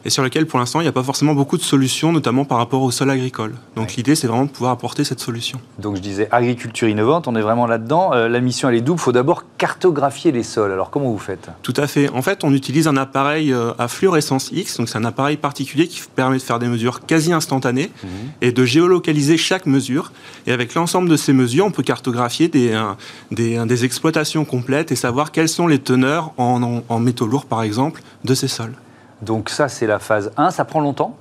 et 0.06 0.10
sur 0.10 0.24
lequel 0.24 0.46
pour 0.46 0.60
l'instant 0.60 0.80
il 0.82 0.84
n'y 0.84 0.90
a 0.90 0.94
pas 0.94 1.04
forcément 1.04 1.34
beaucoup 1.34 1.58
de 1.58 1.62
solutions, 1.62 2.12
notamment 2.12 2.46
par 2.46 2.58
rapport 2.58 2.82
au 2.82 2.92
sol 2.92 3.10
agricole. 3.10 3.54
Donc 3.76 3.96
l'idée 3.96 4.16
c'est 4.16 4.28
vraiment 4.28 4.46
de 4.46 4.50
pouvoir 4.50 4.72
apporter 4.72 5.04
cette 5.04 5.20
solution. 5.20 5.60
Donc 5.80 5.96
je 5.96 6.02
disais 6.02 6.28
agriculture 6.32 6.88
innovante, 6.88 7.28
on 7.28 7.36
est 7.36 7.42
vraiment 7.42 7.68
là-dedans. 7.68 8.14
Euh, 8.14 8.28
la 8.28 8.40
mission 8.40 8.70
elle 8.70 8.76
est 8.76 8.82
double, 8.82 9.00
il 9.00 9.04
faut 9.04 9.12
d'abord 9.12 9.44
cartographier 9.58 10.32
les 10.32 10.44
sols. 10.44 10.72
Alors 10.72 10.90
comment 10.90 11.12
vous 11.12 11.18
faites? 11.18 11.50
Tout 11.62 11.74
à 11.78 11.88
fait. 11.88 12.10
En 12.10 12.22
fait 12.22 12.44
on 12.44 12.54
utilise 12.54 12.88
un 12.88 12.98
appareil 12.98 13.54
euh, 13.54 13.72
à 13.78 13.88
fluorescence 13.88 14.52
X, 14.52 14.78
donc 14.78 14.90
c'est 14.90 14.98
un 14.98 15.06
appareil 15.06 15.38
particulier 15.38 15.88
qui 15.88 16.02
permet 16.16 16.38
de 16.38 16.42
faire 16.42 16.60
des 16.60 16.68
mesures 16.68 17.06
quasi 17.06 17.34
instantanées 17.34 17.92
mhm. 18.04 18.10
et 18.42 18.52
de 18.52 18.66
géolocaliser 18.66 19.38
chaque 19.38 19.66
mesure. 19.66 20.12
Et 20.48 20.52
avec 20.52 20.74
l'ensemble 20.74 21.10
de 21.10 21.16
ces 21.18 21.34
mesures 21.34 21.66
on 21.66 21.72
peut 21.72 21.84
cartographier 21.84 22.48
des, 22.48 22.78
des, 23.32 23.86
exploitations 23.86 24.46
complètes 24.46 24.92
et 24.92 24.96
savoir 24.96 25.32
quelles 25.32 25.50
sont 25.50 25.68
les 25.68 25.80
teneurs 25.80 26.32
en, 26.38 27.00
métaux 27.00 27.28
lourds, 27.28 27.46
par 27.46 27.64
exemple, 27.64 28.02
de 28.24 28.34
ces 28.34 28.48
sols. 28.48 28.76
Donc 29.22 29.50
ça, 29.50 29.70
c'est 29.70 29.88
la 29.88 30.00
phase 30.00 30.32
1. 30.38 30.52
Ça 30.52 30.66
prend 30.66 30.80
longtemps? 30.80 31.18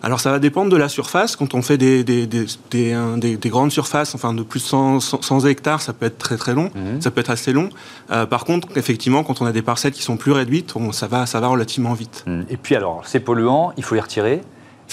Alors 0.00 0.20
ça 0.20 0.30
va 0.30 0.38
dépendre 0.38 0.70
de 0.70 0.76
la 0.76 0.88
surface. 0.88 1.34
Quand 1.34 1.54
on 1.54 1.62
fait 1.62 1.76
des, 1.76 2.04
des, 2.04 3.38
grandes 3.46 3.72
surfaces, 3.72 4.14
enfin 4.14 4.32
de 4.32 4.42
plus 4.42 4.62
de 4.62 5.00
100, 5.00 5.46
hectares, 5.46 5.82
ça 5.82 5.92
peut 5.92 6.06
être 6.06 6.18
très 6.18 6.36
très 6.36 6.54
long, 6.54 6.70
mhm. 6.74 7.00
ça 7.00 7.10
peut 7.10 7.20
être 7.20 7.30
assez 7.30 7.52
long. 7.52 7.68
Euh, 8.12 8.24
par 8.24 8.44
contre, 8.44 8.68
effectivement, 8.76 9.24
quand 9.24 9.40
on 9.40 9.46
a 9.46 9.50
des 9.50 9.62
parcelles 9.62 9.92
qui 9.92 10.02
sont 10.02 10.16
plus 10.16 10.30
réduites, 10.30 10.72
ça, 10.92 11.08
va, 11.08 11.26
ça 11.26 11.40
va 11.40 11.48
relativement 11.48 11.94
vite. 11.94 12.22
Mhm. 12.26 12.46
Et 12.48 12.56
puis 12.56 12.76
alors, 12.76 13.02
ces 13.06 13.18
polluants, 13.18 13.72
il 13.76 13.82
faut 13.82 13.96
les 13.96 14.00
retirer 14.00 14.42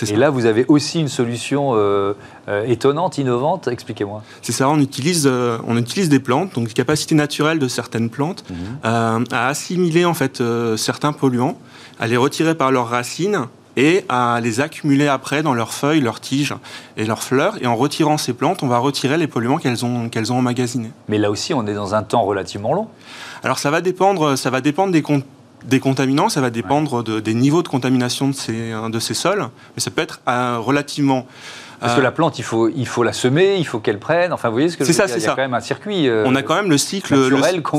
et 0.04 0.16
là, 0.16 0.30
vous 0.30 0.46
avez 0.46 0.66
aussi 0.68 1.00
une 1.00 1.08
solution 1.08 1.72
euh, 1.74 2.14
euh, 2.48 2.66
étonnante, 2.66 3.18
innovante. 3.18 3.68
Expliquez-moi. 3.68 4.24
C'est 4.42 4.52
ça, 4.52 4.70
on 4.70 4.80
utilise, 4.80 5.28
euh, 5.28 5.58
on 5.68 5.78
utilise 5.78 6.10
des 6.10 6.20
plantes, 6.20 6.54
donc 6.56 6.74
capacité 6.74 7.16
naturelle 7.16 7.60
de 7.60 7.68
certaines 7.68 8.10
plantes, 8.10 8.44
mhm. 8.50 9.26
à 9.32 9.48
assimiler 9.48 10.06
en 10.06 10.14
fait 10.14 10.42
certains 10.78 11.14
polluants, 11.14 11.58
à 12.00 12.08
les 12.08 12.18
retirer 12.18 12.56
par 12.56 12.72
leurs 12.72 12.90
racines 12.90 13.48
et 13.78 14.06
à 14.10 14.40
les 14.42 14.62
accumuler 14.62 15.08
après 15.08 15.44
dans 15.44 15.54
leurs 15.54 15.74
feuilles, 15.74 16.02
leurs 16.02 16.20
tiges 16.20 16.56
et 16.98 17.06
leurs 17.06 17.24
fleurs. 17.24 17.62
Et 17.62 17.68
en 17.68 17.76
retirant 17.76 18.18
ces 18.18 18.34
plantes, 18.34 18.64
on 18.64 18.68
va 18.68 18.78
retirer 18.78 19.18
les 19.18 19.28
polluants 19.28 19.58
qu'elles 19.58 19.86
ont, 19.86 20.10
qu'elles 20.10 20.32
ont 20.32 20.38
emmagasinés. 20.38 20.92
Mais 21.10 21.18
là 21.18 21.30
aussi, 21.30 21.54
on 21.54 21.68
est 21.68 21.74
dans 21.74 21.94
un 21.94 22.04
temps 22.04 22.24
relativement 22.24 22.74
long. 22.74 22.88
Alors 23.44 23.60
ça 23.60 23.72
va 23.72 23.82
dépendre, 23.82 24.38
ça 24.38 24.50
va 24.50 24.62
dépendre 24.62 24.94
des, 24.94 25.04
des 25.66 25.80
contaminants, 25.80 26.30
ça 26.30 26.42
va 26.42 26.50
dépendre 26.50 27.04
des 27.04 27.34
niveaux 27.34 27.64
de 27.64 27.68
contamination 27.68 28.30
de 28.30 28.34
ces, 28.34 28.74
de 28.90 29.00
ces 29.00 29.14
sols, 29.14 29.50
mais 29.76 29.82
ça 29.82 29.92
peut 29.92 30.02
être 30.02 30.22
euh, 30.28 30.58
relativement 30.60 31.28
parce 31.86 31.96
que 31.96 32.02
euh, 32.02 32.04
la 32.04 32.12
plante, 32.12 32.40
il 32.40 32.44
faut, 32.44 32.70
il 32.70 32.88
faut 32.88 33.04
la 33.04 33.14
semer, 33.14 33.58
il 33.58 33.66
faut 33.66 33.80
qu'elle 33.80 34.00
prenne. 34.00 34.34
Enfin, 34.34 34.50
vous 34.50 34.56
voyez 34.56 34.70
ce 34.70 34.78
que 34.78 34.86
c'est 34.86 34.94
ça, 34.94 35.08
c'est 35.08 35.20
ça. 35.20 35.32
quand 35.32 35.42
même 35.42 35.54
un 35.54 35.60
circuit. 35.60 36.08
Euh, 36.08 36.24
on 36.26 36.36
a 36.36 36.42
quand 36.42 36.56
même 36.56 36.70
le 36.70 36.78
cycle. 36.78 37.16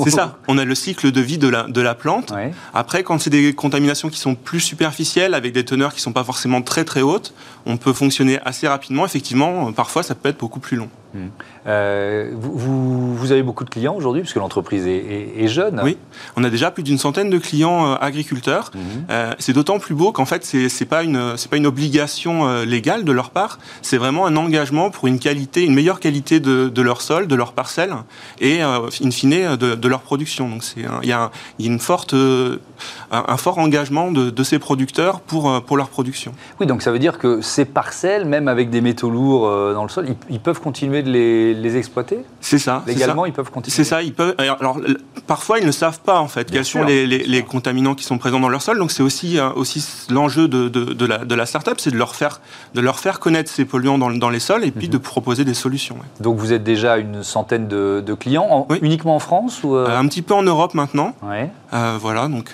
C'est 0.05 0.11
ça. 0.11 0.39
On 0.49 0.59
a 0.59 0.65
le 0.65 0.75
cycle 0.75 1.11
de 1.11 1.21
vie 1.21 1.39
de 1.39 1.49
la, 1.49 1.65
de 1.65 1.81
la 1.81 1.95
plante. 1.95 2.33
Après, 2.73 3.03
quand 3.03 3.21
c'est 3.21 3.31
des 3.31 3.53
contaminations 3.55 4.09
qui 4.09 4.19
sont 4.19 4.35
plus 4.35 4.61
superficielles, 4.61 5.35
avec 5.35 5.53
des 5.53 5.65
teneurs 5.65 5.91
qui 5.91 5.99
ne 5.99 6.03
sont 6.03 6.13
pas 6.13 6.25
forcément 6.25 6.63
très 6.63 6.85
très 6.85 7.03
hautes, 7.03 7.35
on 7.67 7.77
peut 7.77 7.93
fonctionner 7.93 8.39
assez 8.45 8.69
rapidement. 8.69 9.05
Effectivement, 9.05 9.73
parfois, 9.73 10.03
ça 10.03 10.15
peut 10.15 10.29
être 10.29 10.39
beaucoup 10.39 10.61
plus 10.61 10.77
long. 10.77 10.89
Hmm. 11.15 11.29
Euh, 11.67 12.31
vous, 12.35 13.15
vous, 13.15 13.33
avez 13.33 13.43
beaucoup 13.43 13.65
de 13.65 13.71
clients 13.71 13.95
aujourd'hui, 13.95 14.23
puisque 14.23 14.37
l'entreprise 14.37 14.87
est, 14.87 15.47
jeune. 15.47 15.81
Oui, 15.83 15.97
on 16.37 16.45
a 16.45 16.51
déjà 16.51 16.71
plus 16.71 16.83
d'une 16.83 16.99
centaine 16.99 17.31
de 17.31 17.39
clients 17.39 17.93
euh, 17.93 17.97
agriculteurs. 18.01 18.71
Hmm. 18.75 18.79
Euh, 19.11 19.33
c'est 19.39 19.53
d'autant 19.53 19.79
plus 19.79 19.95
beau 19.95 20.13
qu'en 20.13 20.27
fait, 20.27 20.45
c'est 20.45 20.67
n'est 20.81 20.87
pas, 20.87 21.05
une, 21.05 21.35
pas 21.51 21.57
une 21.57 21.67
obligation 21.67 22.63
légale 22.63 23.05
de 23.05 23.13
leur 23.13 23.31
part. 23.31 23.59
c'est 23.83 23.97
vraiment 23.97 24.27
un 24.27 24.37
engagement 24.37 24.91
pour 24.91 25.07
une 25.07 25.19
qualité, 25.19 25.65
une 25.65 25.75
meilleure 25.75 26.01
qualité 26.01 26.41
de, 26.41 26.83
leur 26.83 27.01
sol, 27.01 27.27
de 27.27 27.35
leur 27.35 27.53
parcelle 27.53 27.95
et 28.41 28.61
in 28.61 29.11
fine 29.11 29.57
de, 29.57 29.89
leur 29.89 30.01
production. 30.01 30.49
Donc 30.49 30.65
il 30.77 31.09
y, 31.09 31.13
a 31.13 31.31
une 31.61 31.79
forte, 31.79 32.15
un, 33.11 33.37
fort 33.37 33.59
engagement 33.59 34.11
de, 34.11 34.43
ces 34.43 34.59
producteurs 34.59 35.21
pour, 35.21 35.63
pour 35.63 35.77
leur 35.77 35.89
production. 35.89 36.33
Oui, 36.61 36.67
donc 36.67 36.83
ça 36.83 36.93
veut 36.93 36.99
dire 36.99 37.19
que 37.19 37.41
ces 37.41 37.65
parcelles, 37.65 38.25
même 38.25 38.49
avec 38.49 38.71
des 38.71 38.81
métaux 38.81 39.11
lourds 39.11 39.49
dans 39.75 39.83
le 39.83 39.89
sol, 39.89 40.07
ils, 40.29 40.41
peuvent 40.41 40.61
continuer 40.61 40.96
de 41.03 41.11
les, 41.11 41.77
exploiter 41.77 42.21
C'est 42.41 42.59
ça. 42.59 42.83
Légalement, 42.87 43.27
ils 43.27 43.33
peuvent 43.33 43.51
continuer. 43.51 43.75
C'est 43.75 43.85
ça. 43.85 44.03
Ils 44.03 44.15
peuvent. 44.15 44.35
Alors, 44.39 44.81
parfois, 45.27 45.59
ils 45.59 45.67
ne 45.67 45.73
savent 45.73 46.01
pas 46.01 46.21
en 46.21 46.29
fait 46.29 46.51
quels 46.51 46.65
sont 46.65 46.85
les, 46.85 47.45
contaminants 47.49 47.95
qui 47.95 48.05
sont 48.05 48.19
présents 48.19 48.41
dans 48.41 48.49
leur 48.49 48.63
sol. 48.63 48.79
Donc, 48.79 48.91
c'est 48.91 49.03
aussi 49.03 49.39
euh, 49.39 49.51
aussi 49.55 49.85
l'enjeu 50.11 50.49
de, 50.49 50.69
de, 50.69 51.07
la, 51.07 51.19
de 51.19 51.35
la 51.35 51.47
startup, 51.47 51.75
c'est 51.79 51.91
de 51.91 51.97
leur 51.97 52.15
faire 52.15 52.41
de 52.75 52.81
leur 52.81 52.99
faire 52.99 53.21
connaître 53.21 53.51
ces 53.51 53.65
polluants 53.65 53.99
dans, 53.99 54.11
dans 54.11 54.31
les 54.31 54.41
sols 54.41 54.65
et 54.65 54.71
puis 54.71 54.87
mhm. 54.87 54.93
de 54.93 54.99
proposer 54.99 55.45
des 55.45 55.55
solutions. 55.55 55.97
Donc, 56.21 56.37
vous 56.37 56.53
êtes 56.53 56.65
déjà 56.65 56.99
une 56.99 57.23
centaine 57.23 57.69
de, 57.69 58.15
clients, 58.19 58.67
uniquement 58.83 59.17
en 59.17 59.21
France 59.21 59.63
ou 59.63 59.77
euh 59.77 59.87
euh, 59.89 59.99
Un 59.99 60.07
petit 60.07 60.23
peu 60.23 60.35
en 60.35 60.43
Europe 60.43 60.75
maintenant. 60.75 61.15
Ouais. 61.23 61.51
voilà. 62.01 62.29
Donc, 62.29 62.53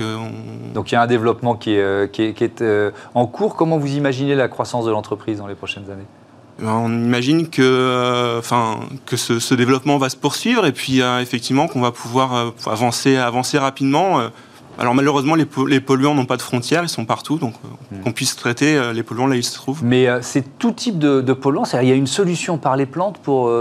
donc, 0.74 0.90
il 0.90 0.94
y 0.94 0.98
a 0.98 1.02
un 1.02 1.06
développement 1.06 1.54
qui 1.54 1.74
est, 1.74 2.12
qui 2.12 2.22
est, 2.22 2.32
qui 2.32 2.44
est 2.44 2.64
en 3.14 3.26
cours. 3.26 3.56
Comment 3.56 3.78
vous 3.78 3.94
imaginez 3.94 4.34
la 4.34 4.48
croissance 4.48 4.84
de 4.84 4.90
l'entreprise 4.90 5.38
dans 5.38 5.46
les 5.46 5.54
prochaines 5.54 5.90
années? 5.90 6.06
On 6.62 6.90
imagine 6.90 7.48
que, 7.48 7.62
euh, 7.62 8.38
enfin, 8.38 8.80
que 9.06 9.16
ce, 9.16 9.54
développement 9.54 9.98
va 9.98 10.08
se 10.08 10.16
poursuivre 10.16 10.66
et 10.66 10.72
puis 10.72 11.02
euh, 11.02 11.20
effectivement 11.20 11.68
qu'on 11.68 11.80
va 11.80 11.92
pouvoir 11.92 12.34
euh, 12.34 12.50
avancer, 12.66 13.16
avancer 13.16 13.58
rapidement. 13.58 14.20
Alors 14.78 14.94
malheureusement, 14.94 15.34
les, 15.34 15.80
polluants 15.80 16.14
n'ont 16.14 16.24
pas 16.24 16.38
de 16.38 16.42
frontières, 16.42 16.82
ils 16.82 16.88
sont 16.88 17.04
partout, 17.04 17.36
donc 17.36 17.52
hmm. 17.90 18.00
qu'on 18.00 18.12
puisse 18.12 18.36
traiter 18.36 18.80
les 18.94 19.02
polluants 19.02 19.26
là 19.26 19.34
où 19.34 19.38
ils 19.38 19.44
se 19.44 19.54
trouvent. 19.54 19.84
Mais 19.84 20.08
c'est 20.22 20.58
tout 20.58 20.72
type 20.72 20.98
de, 20.98 21.20
polluants, 21.34 21.66
c'est-à-dire 21.66 21.88
il 21.88 21.90
y 21.90 21.94
a 21.94 21.96
une 21.96 22.06
solution 22.06 22.56
par 22.56 22.76
les 22.76 22.86
plantes 22.86 23.18
pour, 23.18 23.52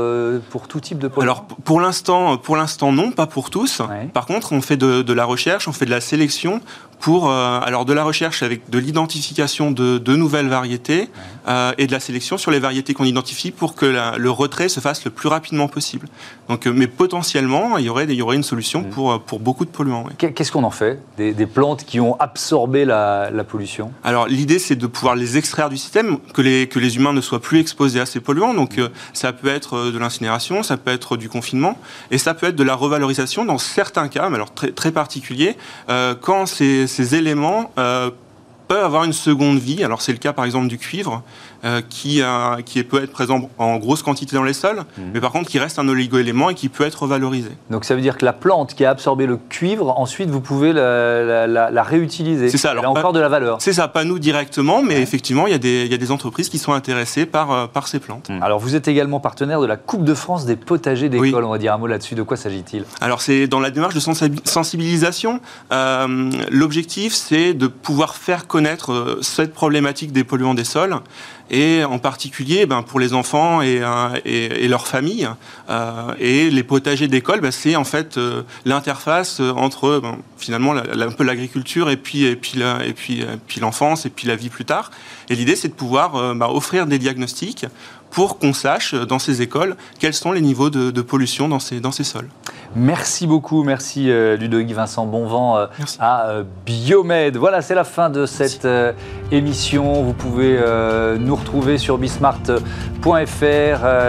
pour 0.50 0.68
tout 0.70 0.80
type 0.80 1.00
de 1.00 1.10
polluants? 1.10 1.24
Alors 1.24 1.44
pour 1.44 1.82
l'instant, 1.82 2.38
pour 2.38 2.56
l'instant 2.56 2.94
non, 2.94 3.12
pas 3.12 3.28
pour 3.28 3.50
tous. 3.50 3.82
Par 4.14 4.26
contre, 4.26 4.54
on 4.54 4.62
fait 4.62 4.78
de, 4.78 5.02
de, 5.02 5.14
la 5.14 5.26
recherche, 5.26 5.68
on 5.68 5.74
fait 5.74 5.86
de 5.86 5.92
la 5.92 6.02
sélection 6.02 6.62
pour 7.02 7.30
euh, 7.30 7.60
alors 7.62 7.84
de 7.84 7.94
la 7.94 8.04
recherche 8.04 8.44
avec 8.44 8.70
de 8.70 8.78
l'identification 8.78 9.72
de, 9.72 9.98
de, 9.98 10.16
nouvelles 10.16 10.48
variétés 10.48 11.10
euh, 11.48 11.74
et 11.80 11.88
de 11.88 11.92
la 11.92 12.00
sélection 12.00 12.38
sur 12.38 12.52
les 12.52 12.60
variétés 12.60 12.94
qu'on 12.94 13.06
identifie 13.06 13.52
pour 13.52 13.76
que 13.76 13.86
le 14.18 14.30
retrait 14.30 14.70
se 14.70 14.80
fasse 14.80 15.04
le 15.04 15.12
plus 15.12 15.28
rapidement 15.28 15.68
possible. 15.68 16.08
Donc, 16.48 16.68
euh, 16.68 16.74
mais 16.74 16.88
potentiellement, 16.88 17.78
il 17.80 17.86
y 17.86 17.90
aurait, 17.90 18.06
il 18.06 18.14
y 18.14 18.22
aurait 18.22 18.36
une 18.36 18.44
solution 18.44 18.84
pour, 18.84 19.20
pour 19.22 19.40
beaucoup 19.40 19.66
de 19.66 19.72
polluants. 19.72 20.06
Qu'est-ce 20.18 20.52
qu'on 20.52 20.64
en 20.64 20.72
fait 20.72 21.00
des, 21.18 21.34
des, 21.34 21.48
plantes 21.48 21.86
qui 21.86 22.00
ont 22.00 22.16
absorbé 22.20 22.86
la, 22.86 23.32
la 23.32 23.44
pollution? 23.44 23.92
Alors 24.04 24.28
l'idée, 24.28 24.60
c'est 24.60 24.76
de 24.76 24.88
pouvoir 24.88 25.16
les 25.16 25.38
extraire 25.38 25.70
du 25.70 25.78
système, 25.78 26.20
que 26.34 26.42
les, 26.42 26.68
que 26.68 26.78
les 26.78 26.98
humains 26.98 27.14
ne 27.14 27.22
soient 27.22 27.42
plus 27.42 27.60
exposés 27.60 28.00
à 28.00 28.06
ces 28.06 28.20
polluants. 28.20 28.54
Donc 28.54 28.80
ça 29.14 29.34
peut 29.34 29.48
être 29.48 29.92
de 29.92 29.98
l'incinération, 29.98 30.62
ça 30.62 30.78
peut 30.78 30.92
être 30.92 31.18
du 31.18 31.30
confinement, 31.30 31.80
et 32.12 32.20
ça 32.20 32.36
peut 32.36 32.48
être 32.48 32.56
de 32.56 32.64
la 32.64 32.76
revalorisation 32.76 33.44
dans 33.44 33.58
certains 33.58 34.08
cas, 34.08 34.30
mais 34.30 34.36
alors 34.36 34.54
très, 34.54 34.72
très 34.72 34.92
particuliers, 34.92 35.58
quand 36.22 36.46
c'est 36.46 36.86
ces 36.91 37.15
éléments 37.15 37.71
euh, 37.77 38.12
peuvent 38.67 38.84
avoir 38.84 39.04
une 39.04 39.13
seconde 39.13 39.58
vie. 39.58 39.84
Alors 39.84 40.01
c'est 40.01 40.12
le 40.12 40.17
cas 40.17 40.34
par 40.34 40.45
exemple 40.45 40.67
du 40.67 40.77
cuivre. 40.77 41.23
Euh, 41.63 41.82
qui, 41.88 42.24
qui 42.65 42.84
peut 42.84 43.04
être 43.04 43.12
présent 43.12 43.47
en 43.60 43.78
grosse 43.78 44.02
quantité 44.02 44.36
dans 44.36 44.41
les 44.41 44.54
sols, 44.54 44.78
mhm. 44.97 45.12
mais 45.13 45.21
par 45.21 45.32
contre 45.32 45.47
qui 45.47 45.60
reste 45.60 45.78
un 45.78 45.88
oligo-élément 45.88 46.50
et 46.50 46.56
qui 46.56 46.69
peut 46.69 46.84
être 46.84 47.06
valorisé. 47.06 47.52
Donc 47.69 47.86
ça 47.86 47.93
veut 47.93 48.02
dire 48.02 48.17
que 48.17 48.26
la 48.26 48.34
plante 48.34 48.74
qui 48.74 48.84
a 48.84 48.89
absorbé 48.89 49.28
le 49.28 49.38
cuivre, 49.38 49.93
ensuite 50.00 50.32
vous 50.32 50.41
pouvez 50.41 50.74
la, 50.74 51.84
réutiliser. 51.84 52.50
C'est 52.50 52.58
ça. 52.58 52.71
Alors, 52.71 52.84
Elle 52.84 52.88
a 52.88 53.00
encore 53.00 53.13
de 53.13 53.19
la 53.19 53.30
valeur. 53.30 53.58
C'est 53.62 53.74
ça, 53.74 53.88
pas 53.88 54.06
nous 54.06 54.17
directement, 54.17 54.82
mais 54.82 55.02
effectivement 55.02 55.45
il 55.45 55.52
y, 55.52 55.56
a 55.56 55.60
des, 55.60 55.86
il 55.86 55.91
y, 55.91 55.93
a 55.93 56.00
des 56.00 56.10
entreprises 56.10 56.50
qui 56.50 56.58
sont 56.58 56.74
intéressées 56.74 57.28
par, 57.28 57.52
euh, 57.52 57.67
par 57.67 57.88
ces 57.88 58.00
plantes. 58.00 58.30
Mhm. 58.30 58.41
Alors 58.41 58.58
vous 58.58 58.76
êtes 58.76 58.88
également 58.88 59.19
partenaire 59.19 59.62
de 59.62 59.67
la 59.67 59.78
Coupe 59.78 60.04
de 60.04 60.15
France 60.15 60.47
des 60.47 60.56
potagers 60.56 61.10
d'école, 61.10 61.43
on 61.43 61.52
va 61.52 61.60
dire 61.60 61.76
un 61.76 61.78
mot 61.78 61.86
là-dessus. 61.86 62.15
De 62.15 62.24
quoi 62.24 62.38
s'agit-il? 62.38 62.86
Alors 63.02 63.21
c'est 63.21 63.45
dans 63.45 63.60
la 63.60 63.69
démarche 63.69 63.93
de 63.93 64.00
sensibilisation. 64.00 65.41
Euh, 65.71 66.32
l'objectif 66.50 67.13
c'est 67.13 67.54
de 67.54 67.67
pouvoir 67.67 68.15
faire 68.15 68.47
connaître 68.47 69.19
cette 69.21 69.54
problématique 69.54 70.12
des 70.12 70.24
polluants 70.24 70.56
des 70.56 70.63
sols 70.63 70.95
et 71.52 71.84
en 71.84 72.00
particulier 72.00 72.66
ben, 72.66 72.82
pour 72.82 73.00
les 73.00 73.14
enfants 73.14 73.62
et, 73.62 73.82
euh, 73.84 74.20
et, 74.26 74.68
leurs 74.68 74.88
familles. 74.88 75.30
Euh, 75.70 76.14
et 76.18 76.50
les 76.50 76.64
potagers 76.64 77.10
d'école, 77.10 77.42
ben, 77.42 77.52
c'est 77.52 77.76
en 77.76 77.84
fait 77.84 78.18
euh, 78.18 78.44
l'interface 78.66 79.42
entre 79.42 80.00
ben, 80.00 80.18
finalement 80.38 80.72
un 80.74 81.12
peu 81.12 81.24
l'agriculture 81.24 81.90
et 81.90 81.98
puis 81.98 82.24
et 82.24 82.36
puis 82.38 82.62
et 82.62 82.94
puis, 82.94 83.60
l'enfance 83.60 84.06
et 84.06 84.10
puis 84.10 84.28
la 84.28 84.36
vie 84.36 84.50
plus 84.50 84.66
tard. 84.66 84.92
Et 85.30 85.36
l'idée, 85.36 85.56
c'est 85.56 85.68
de 85.68 85.74
pouvoir 85.74 86.34
ben, 86.34 86.48
offrir 86.48 86.88
des 86.88 86.98
diagnostics 86.98 87.66
pour 88.10 88.40
qu'on 88.40 88.54
sache 88.54 88.94
dans 88.94 89.20
ces 89.20 89.42
écoles 89.42 89.76
quels 90.00 90.14
sont 90.14 90.32
les 90.32 90.42
niveaux 90.42 90.70
de, 90.70 91.02
pollution 91.02 91.48
dans 91.48 91.60
ces, 91.60 91.80
dans 91.80 91.92
ces 91.92 92.04
sols. 92.04 92.30
Merci 92.75 93.27
beaucoup, 93.27 93.63
merci 93.63 94.10
euh, 94.10 94.38
Ludovic 94.38 94.71
Vincent 94.71 95.05
Bonvent 95.05 95.57
euh, 95.57 95.67
à 95.99 96.29
euh, 96.29 96.43
Biomed. 96.65 97.36
Voilà, 97.36 97.62
c'est 97.62 97.75
la 97.75 97.84
fin 97.84 98.10
de 98.10 98.25
cette 98.25 98.67
émission. 99.31 100.03
Vous 100.03 100.13
pouvez 100.13 100.60
nous 101.19 101.36
retrouver 101.36 101.77
sur 101.77 101.97
bismart.fr. 101.97 102.55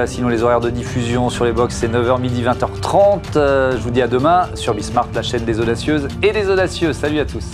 sinon, 0.06 0.28
les 0.28 0.42
horaires 0.42 0.60
de 0.60 0.70
diffusion 0.70 1.30
sur 1.30 1.44
les 1.44 1.52
box, 1.52 1.74
c'est 1.74 1.88
9h 1.88 2.20
midi, 2.20 2.42
20h30. 2.42 3.34
je 3.34 3.78
vous 3.78 3.90
dis 3.90 4.02
à 4.02 4.08
demain 4.08 4.48
sur 4.54 4.74
Bismart, 4.74 5.08
la 5.14 5.22
chaîne 5.22 5.44
des 5.44 5.60
audacieuses 5.60 6.08
et 6.22 6.32
des 6.32 6.48
audacieux. 6.48 6.92
Salut 6.92 7.20
à 7.20 7.24
tous. 7.24 7.46